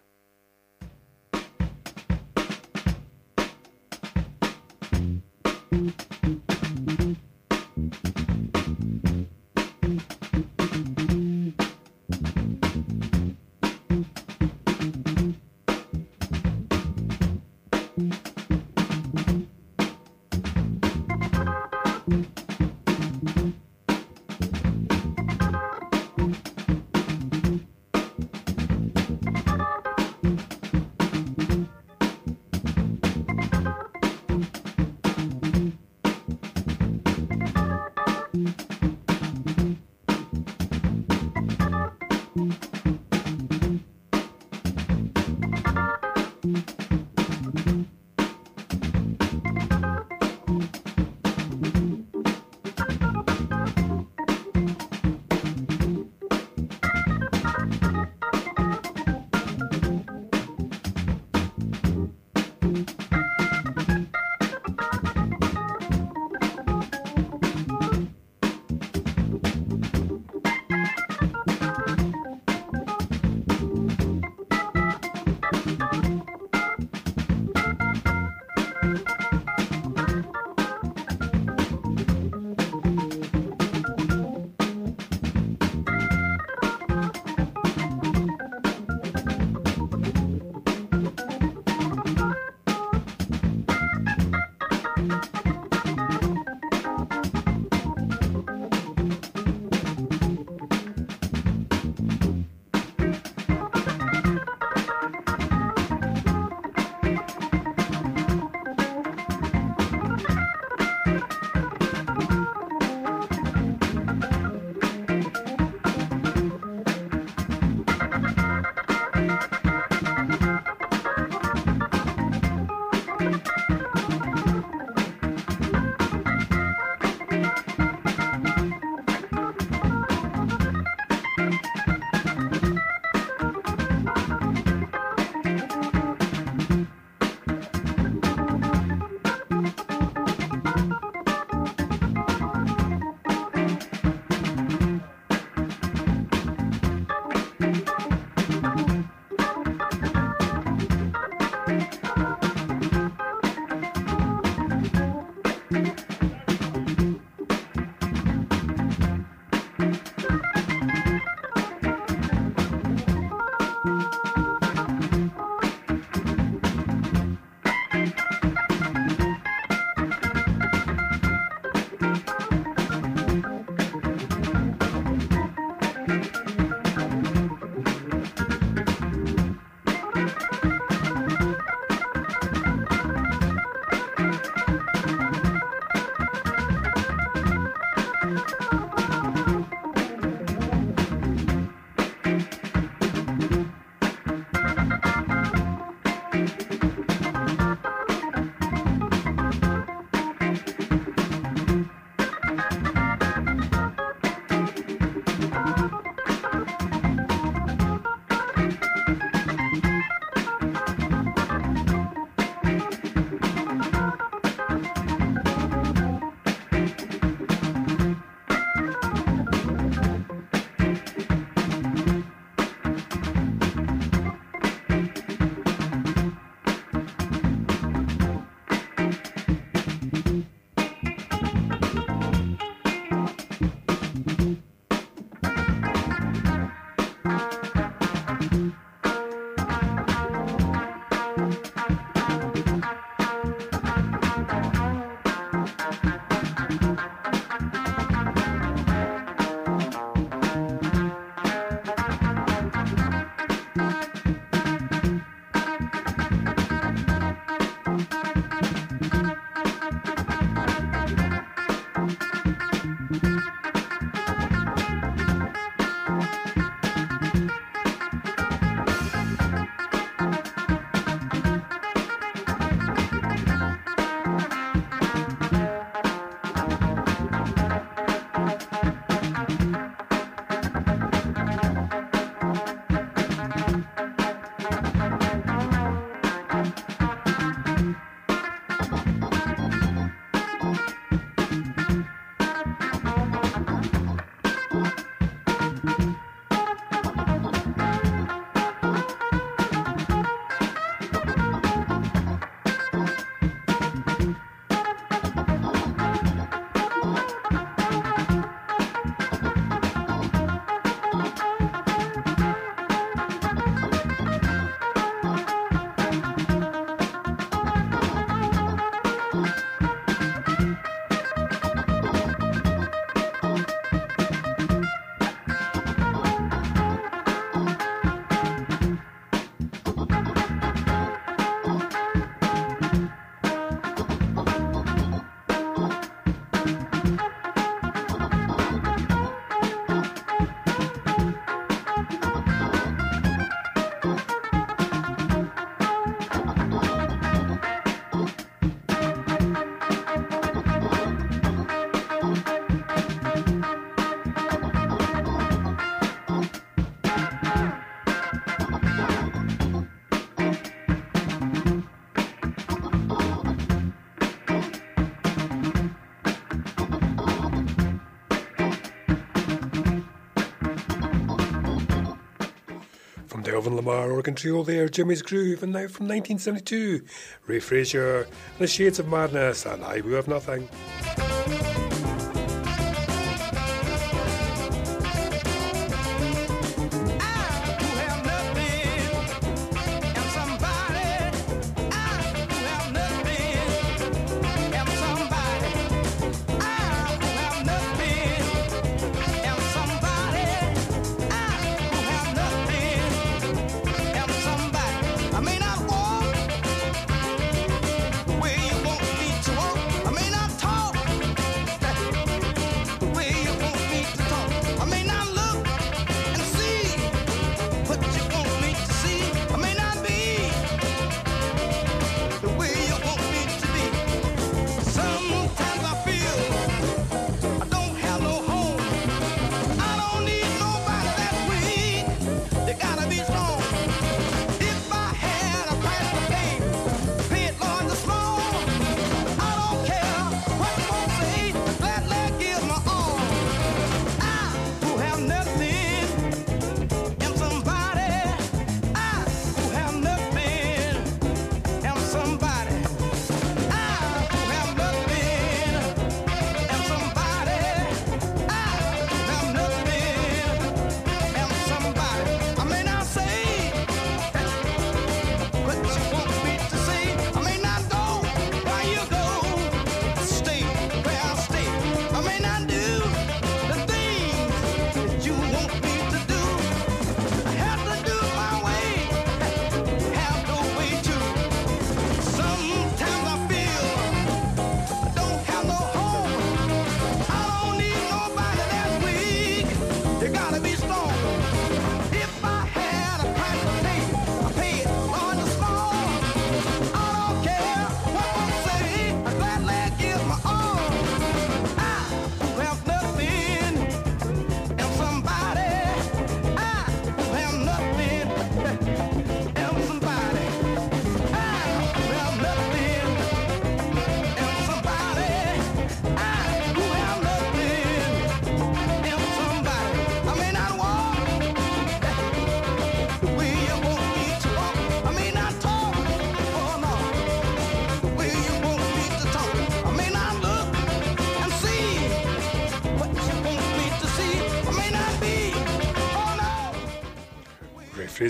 Delvon 373.56 373.80
Lamarr 373.80 374.12
organ 374.12 374.36
trio 374.36 374.64
there, 374.64 374.90
Jimmy's 374.90 375.22
Groove, 375.22 375.64
and 375.64 375.72
now 375.72 375.88
from 375.88 376.10
1972, 376.10 377.06
Ray 377.48 377.62
Frazier, 377.62 378.28
The 378.60 378.68
Shades 378.68 379.00
of 379.00 379.08
Madness, 379.08 379.66
and 379.66 379.82
I 379.82 380.02
Who 380.02 380.12
Have 380.12 380.28
Nothing. 380.28 380.68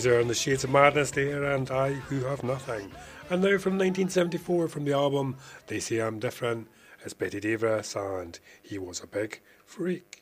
Frazier 0.06 0.20
and 0.20 0.30
the 0.30 0.36
Shades 0.36 0.64
of 0.64 0.70
Madness 0.70 1.10
there, 1.10 1.44
and 1.44 1.72
I 1.72 1.94
Who 1.94 2.26
Have 2.26 2.44
Nothing. 2.44 2.92
And 3.32 3.42
now 3.42 3.58
from 3.58 3.80
1974 3.80 4.68
from 4.68 4.86
the 4.86 4.94
album 4.94 5.36
They 5.66 5.80
Say 5.80 5.98
I'm 5.98 6.20
Different, 6.20 6.68
it's 7.04 7.16
Betty 7.16 7.40
Davis, 7.40 7.96
and 7.96 8.40
He 8.62 8.78
Was 8.78 9.02
a 9.02 9.08
Big 9.08 9.42
Freak. 9.66 10.15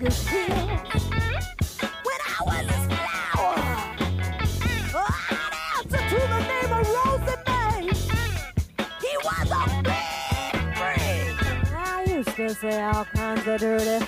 When 0.00 0.10
I 0.10 0.16
was 2.46 2.64
a 2.64 2.80
flower, 2.88 3.56
oh, 4.94 5.12
I'd 5.30 5.54
answer 5.76 6.02
to 6.08 6.18
the 6.26 6.40
name 6.48 6.72
of 6.72 6.84
He 8.98 9.12
was 9.22 9.50
a 9.50 9.64
big 9.82 10.56
freak. 10.78 11.36
I 11.76 12.04
used 12.08 12.34
to 12.36 12.48
say 12.54 12.82
all 12.82 13.04
kinds 13.04 13.46
of 13.46 13.60
dirty 13.60 14.06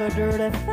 of 0.00 0.14
dirty 0.16 0.69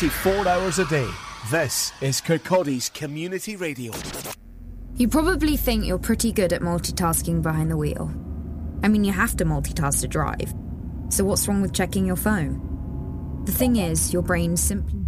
24 0.00 0.48
hours 0.48 0.78
a 0.78 0.86
day. 0.86 1.10
This 1.50 1.92
is 2.00 2.22
Kirkcaldy's 2.22 2.88
Community 2.88 3.54
Radio. 3.54 3.92
You 4.96 5.08
probably 5.08 5.58
think 5.58 5.84
you're 5.84 5.98
pretty 5.98 6.32
good 6.32 6.54
at 6.54 6.62
multitasking 6.62 7.42
behind 7.42 7.70
the 7.70 7.76
wheel. 7.76 8.10
I 8.82 8.88
mean, 8.88 9.04
you 9.04 9.12
have 9.12 9.36
to 9.36 9.44
multitask 9.44 10.00
to 10.00 10.08
drive. 10.08 10.54
So, 11.10 11.24
what's 11.24 11.46
wrong 11.46 11.60
with 11.60 11.74
checking 11.74 12.06
your 12.06 12.16
phone? 12.16 13.42
The 13.44 13.52
thing 13.52 13.76
is, 13.76 14.10
your 14.10 14.22
brain 14.22 14.56
simply 14.56 15.02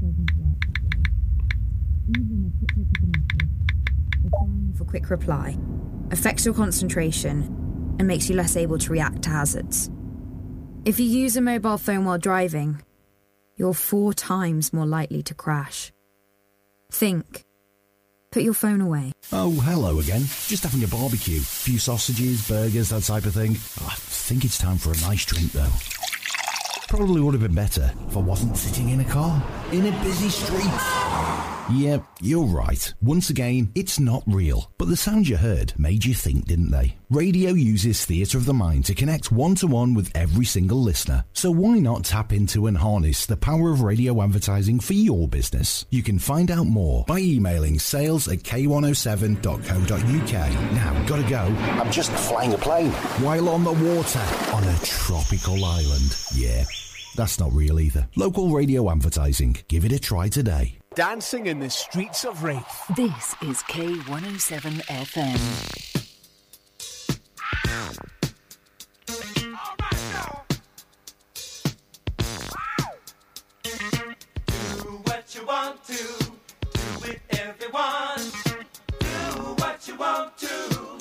for 4.76 4.84
quick 4.84 5.08
reply, 5.08 5.56
affects 6.10 6.44
your 6.44 6.52
concentration, 6.52 7.96
and 7.98 8.06
makes 8.06 8.28
you 8.28 8.36
less 8.36 8.58
able 8.58 8.76
to 8.76 8.92
react 8.92 9.22
to 9.22 9.30
hazards. 9.30 9.90
If 10.84 11.00
you 11.00 11.06
use 11.06 11.38
a 11.38 11.40
mobile 11.40 11.78
phone 11.78 12.04
while 12.04 12.18
driving, 12.18 12.82
you're 13.56 13.74
four 13.74 14.12
times 14.12 14.72
more 14.72 14.86
likely 14.86 15.22
to 15.24 15.34
crash. 15.34 15.92
Think. 16.90 17.44
Put 18.30 18.42
your 18.42 18.54
phone 18.54 18.80
away. 18.80 19.12
Oh, 19.30 19.50
hello 19.60 19.98
again. 19.98 20.22
Just 20.22 20.62
having 20.62 20.82
a 20.84 20.88
barbecue. 20.88 21.40
Few 21.40 21.78
sausages, 21.78 22.48
burgers, 22.48 22.88
that 22.88 23.02
type 23.02 23.26
of 23.26 23.34
thing. 23.34 23.50
I 23.52 23.94
think 23.96 24.44
it's 24.44 24.58
time 24.58 24.78
for 24.78 24.90
a 24.90 25.00
nice 25.00 25.24
drink, 25.26 25.52
though. 25.52 25.72
Probably 26.88 27.20
would 27.20 27.34
have 27.34 27.42
been 27.42 27.54
better 27.54 27.92
if 28.08 28.16
I 28.16 28.20
wasn't 28.20 28.56
sitting 28.56 28.90
in 28.90 29.00
a 29.00 29.04
car 29.04 29.42
in 29.70 29.86
a 29.86 30.02
busy 30.02 30.28
street. 30.28 31.41
Yeah, 31.74 31.98
you're 32.20 32.44
right. 32.44 32.92
Once 33.00 33.30
again, 33.30 33.70
it's 33.74 33.98
not 33.98 34.22
real. 34.26 34.70
But 34.78 34.88
the 34.88 34.96
sounds 34.96 35.28
you 35.28 35.36
heard 35.36 35.72
made 35.78 36.04
you 36.04 36.12
think, 36.12 36.46
didn't 36.46 36.70
they? 36.70 36.96
Radio 37.08 37.52
uses 37.52 38.04
theatre 38.04 38.36
of 38.36 38.46
the 38.46 38.52
mind 38.52 38.84
to 38.86 38.94
connect 38.94 39.32
one 39.32 39.54
to 39.56 39.66
one 39.66 39.94
with 39.94 40.10
every 40.14 40.44
single 40.44 40.82
listener. 40.82 41.24
So 41.32 41.50
why 41.50 41.78
not 41.78 42.04
tap 42.04 42.32
into 42.32 42.66
and 42.66 42.76
harness 42.76 43.26
the 43.26 43.36
power 43.36 43.70
of 43.70 43.82
radio 43.82 44.22
advertising 44.22 44.80
for 44.80 44.92
your 44.92 45.28
business? 45.28 45.86
You 45.90 46.02
can 46.02 46.18
find 46.18 46.50
out 46.50 46.66
more 46.66 47.04
by 47.06 47.20
emailing 47.20 47.78
sales 47.78 48.28
at 48.28 48.40
k107.co.uk. 48.40 50.72
Now, 50.72 51.06
gotta 51.06 51.28
go. 51.28 51.40
I'm 51.80 51.90
just 51.90 52.12
flying 52.12 52.54
a 52.54 52.58
plane. 52.58 52.90
While 53.22 53.48
on 53.48 53.64
the 53.64 53.72
water 53.72 54.20
on 54.52 54.64
a 54.64 54.78
tropical 54.84 55.64
island. 55.64 56.16
Yeah. 56.34 56.64
That's 57.16 57.38
not 57.38 57.52
real 57.52 57.78
either. 57.78 58.08
Local 58.16 58.50
radio 58.50 58.90
advertising. 58.90 59.58
Give 59.68 59.84
it 59.84 59.92
a 59.92 59.98
try 59.98 60.28
today. 60.28 60.78
Dancing 60.94 61.46
in 61.46 61.58
the 61.58 61.70
streets 61.70 62.24
of 62.26 62.42
Raith. 62.44 62.84
This 62.94 63.34
is 63.42 63.62
K107 63.62 64.82
FM. 64.88 65.38
All 69.54 69.74
right 69.80 70.02
now 70.12 70.44
Do 74.46 74.88
what 75.04 75.34
you 75.34 75.46
want 75.46 75.82
to, 75.84 75.94
do 75.94 77.10
it 77.10 77.20
everyone 77.30 78.18
Do 78.98 79.06
what 79.62 79.88
you 79.88 79.96
want 79.96 80.36
to 80.38 80.98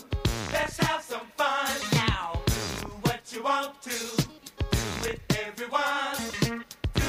Let's 0.53 0.77
have 0.77 1.01
some 1.01 1.27
fun 1.37 1.71
now 1.93 2.41
Do 2.45 2.87
what 3.01 3.33
you 3.33 3.43
want 3.43 3.81
to 3.83 3.89
Do 3.89 5.09
it 5.09 5.19
everyone. 5.45 6.63
Do 6.93 7.01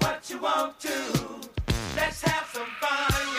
what 0.00 0.30
you 0.30 0.38
want 0.40 0.78
to, 0.80 1.47
let's 2.08 2.22
have 2.22 2.46
some 2.46 2.66
fun 2.80 3.37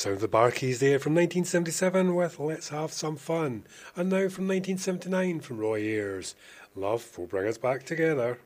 Sound 0.00 0.14
of 0.14 0.22
the 0.22 0.28
Bar-Kays 0.28 0.80
there 0.80 0.98
from 0.98 1.14
1977 1.14 2.14
with 2.14 2.40
Let's 2.40 2.70
Have 2.70 2.90
Some 2.90 3.16
Fun, 3.16 3.66
and 3.94 4.08
now 4.08 4.30
from 4.30 4.48
1979 4.48 5.40
from 5.40 5.58
Roy 5.58 5.82
Ayers, 5.82 6.34
Love 6.74 7.18
Will 7.18 7.26
Bring 7.26 7.46
Us 7.46 7.58
Back 7.58 7.84
Together. 7.84 8.38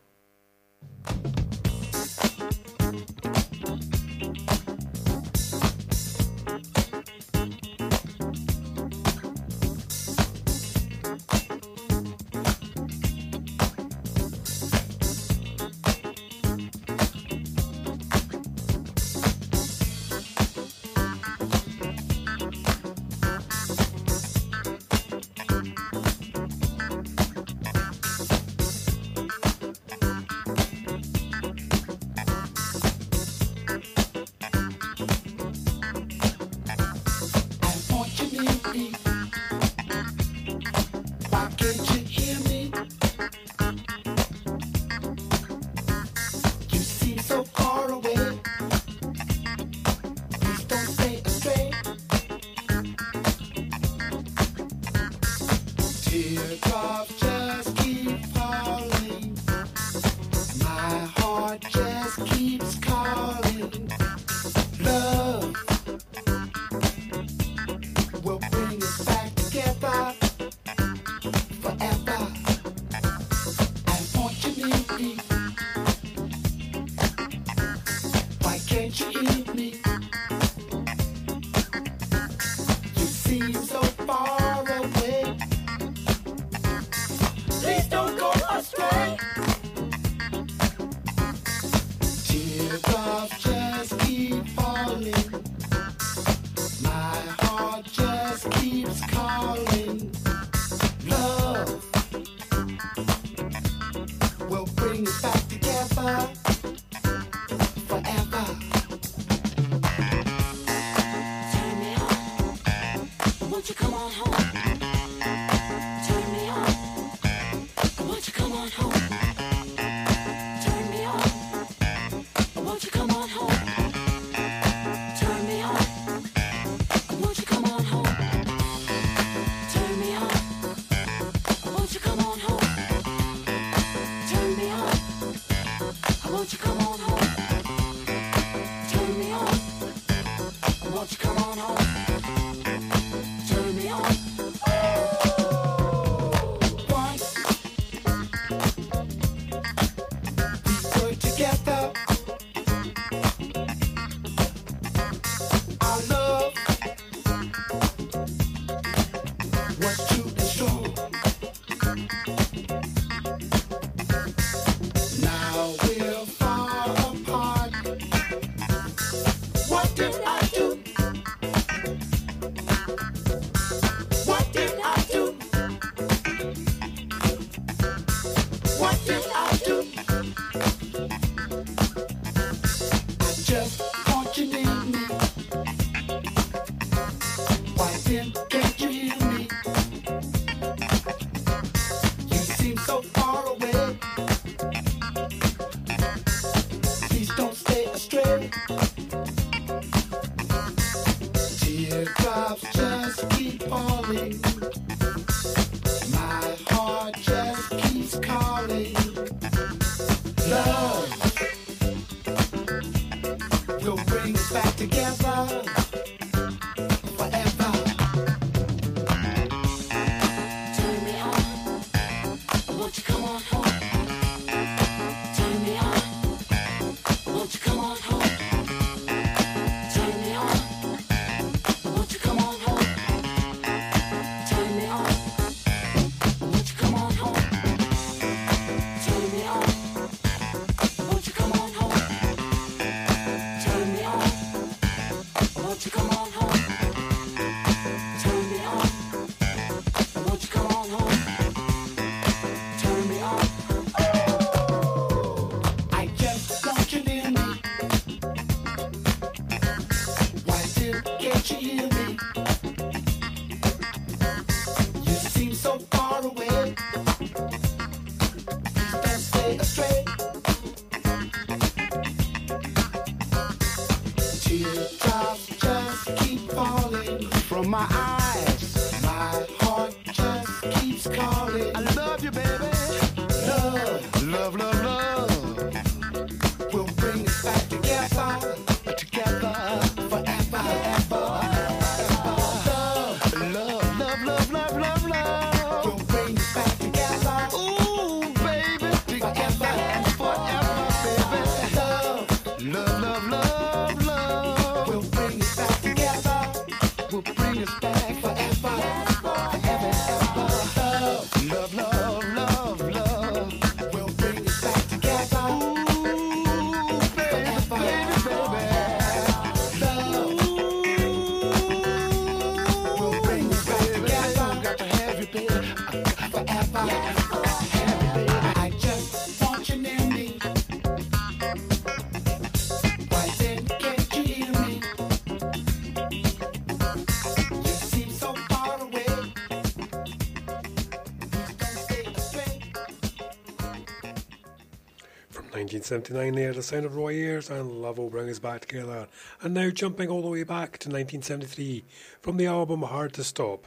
1979 345.91 346.35
there, 346.43 346.55
The 346.55 346.63
Sound 346.63 346.87
of 346.87 346.97
Roy 346.97 347.13
Ayers 347.13 347.51
and 347.51 347.71
Love 347.71 348.01
Bring 348.11 348.31
Us 348.31 348.39
Back 348.39 348.63
Together. 348.63 349.07
And 349.43 349.53
now 349.53 349.69
jumping 349.69 350.09
all 350.09 350.23
the 350.23 350.31
way 350.31 350.43
back 350.43 350.79
to 350.79 350.89
1973 350.89 351.85
from 352.23 352.39
the 352.39 352.47
album 352.47 352.81
Hard 352.81 353.13
to 353.15 353.25
Stop, 353.25 353.67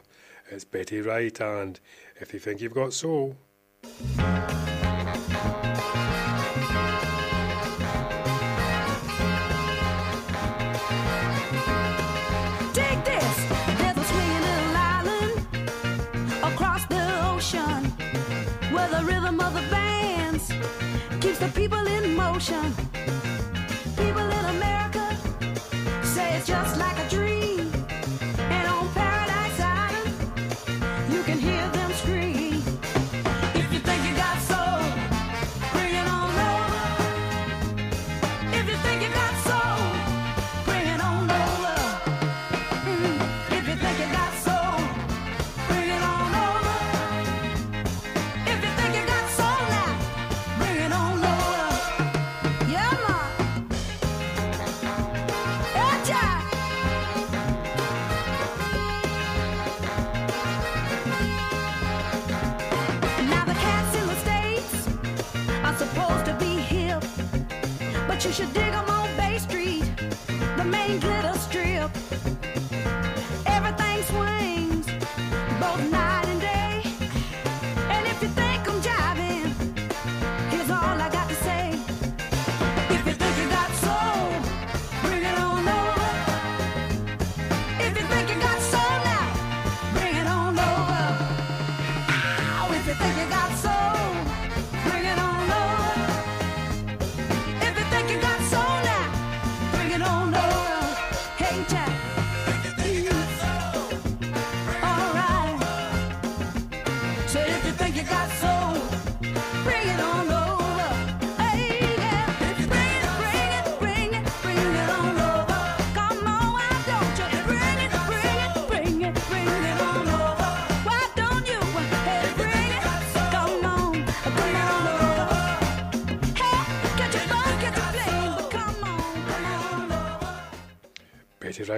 it's 0.50 0.64
Betty 0.64 1.00
Wright 1.00 1.40
and 1.40 1.78
If 2.20 2.34
You 2.34 2.40
Think 2.40 2.60
You've 2.60 2.74
Got 2.74 2.92
Soul. 2.92 3.36
people 21.50 21.86
in 21.86 22.16
motion. 22.16 22.87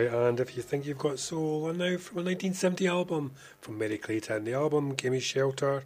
and 0.06 0.40
If 0.40 0.56
You 0.56 0.62
Think 0.62 0.86
You've 0.86 0.98
Got 0.98 1.18
Soul, 1.18 1.68
and 1.68 1.78
now 1.78 1.97
from 1.97 2.18
a 2.18 2.24
1970 2.24 2.86
album 2.86 3.32
from 3.60 3.78
Merry 3.78 3.98
Clayton. 3.98 4.44
The 4.44 4.55
album 4.55 4.94
*Gimme 4.94 5.20
shelter. 5.20 5.85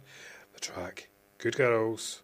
The 0.53 0.59
track, 0.59 1.09
Good 1.37 1.57
Girls. 1.57 2.21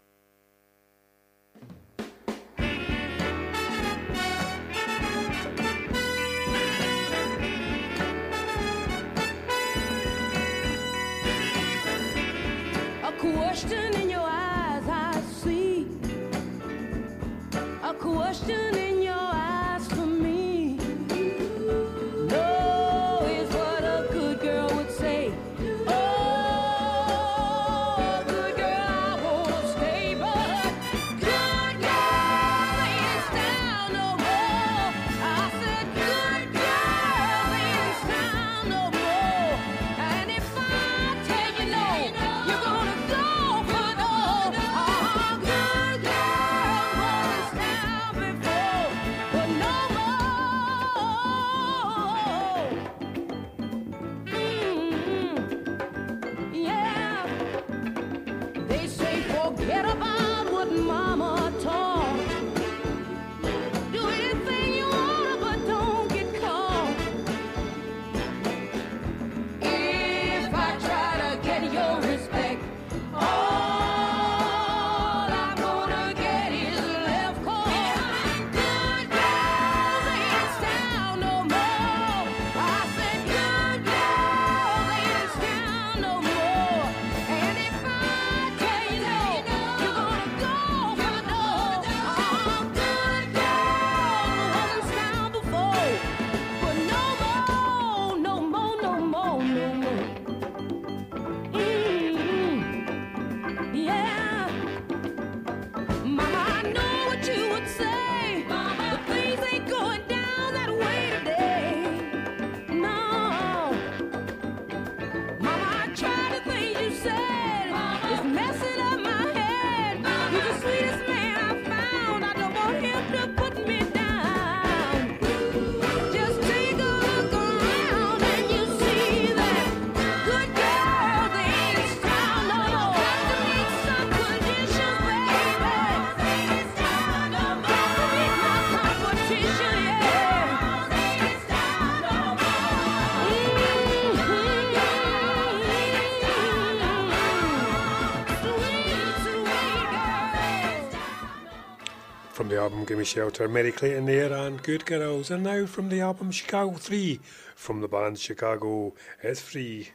album 152.62 152.86
Gimme 152.86 153.04
Shelter, 153.04 153.48
Merry 153.48 153.72
Clayton 153.72 154.06
there, 154.06 154.32
and 154.32 154.62
Good 154.62 154.86
Girls. 154.86 155.32
And 155.32 155.44
now 155.44 155.66
from 155.66 155.90
the 155.90 156.02
album 156.02 156.30
Chicago 156.30 156.74
3, 156.78 157.20
from 157.56 157.82
the 157.82 157.88
band 157.88 158.20
Chicago, 158.20 158.94
it's 159.24 159.42
free. 159.42 159.90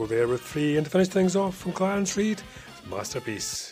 struggle 0.00 0.16
there 0.16 0.28
with 0.28 0.40
three. 0.40 0.76
And 0.76 0.84
to 0.86 0.90
finish 0.90 1.08
things 1.08 1.36
off 1.36 1.56
from 1.56 1.72
Clarence 1.72 2.16
Reid, 2.16 2.40
masterpiece. 2.88 3.69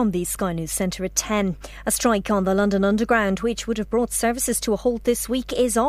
from 0.00 0.12
the 0.12 0.24
Sky 0.24 0.54
News 0.54 0.72
Centre 0.72 1.04
at 1.04 1.14
10. 1.14 1.56
A 1.84 1.90
strike 1.90 2.30
on 2.30 2.44
the 2.44 2.54
London 2.54 2.86
Underground, 2.86 3.40
which 3.40 3.66
would 3.66 3.76
have 3.76 3.90
brought 3.90 4.14
services 4.14 4.58
to 4.60 4.72
a 4.72 4.76
halt 4.76 5.04
this 5.04 5.28
week, 5.28 5.52
is 5.52 5.76
on. 5.76 5.88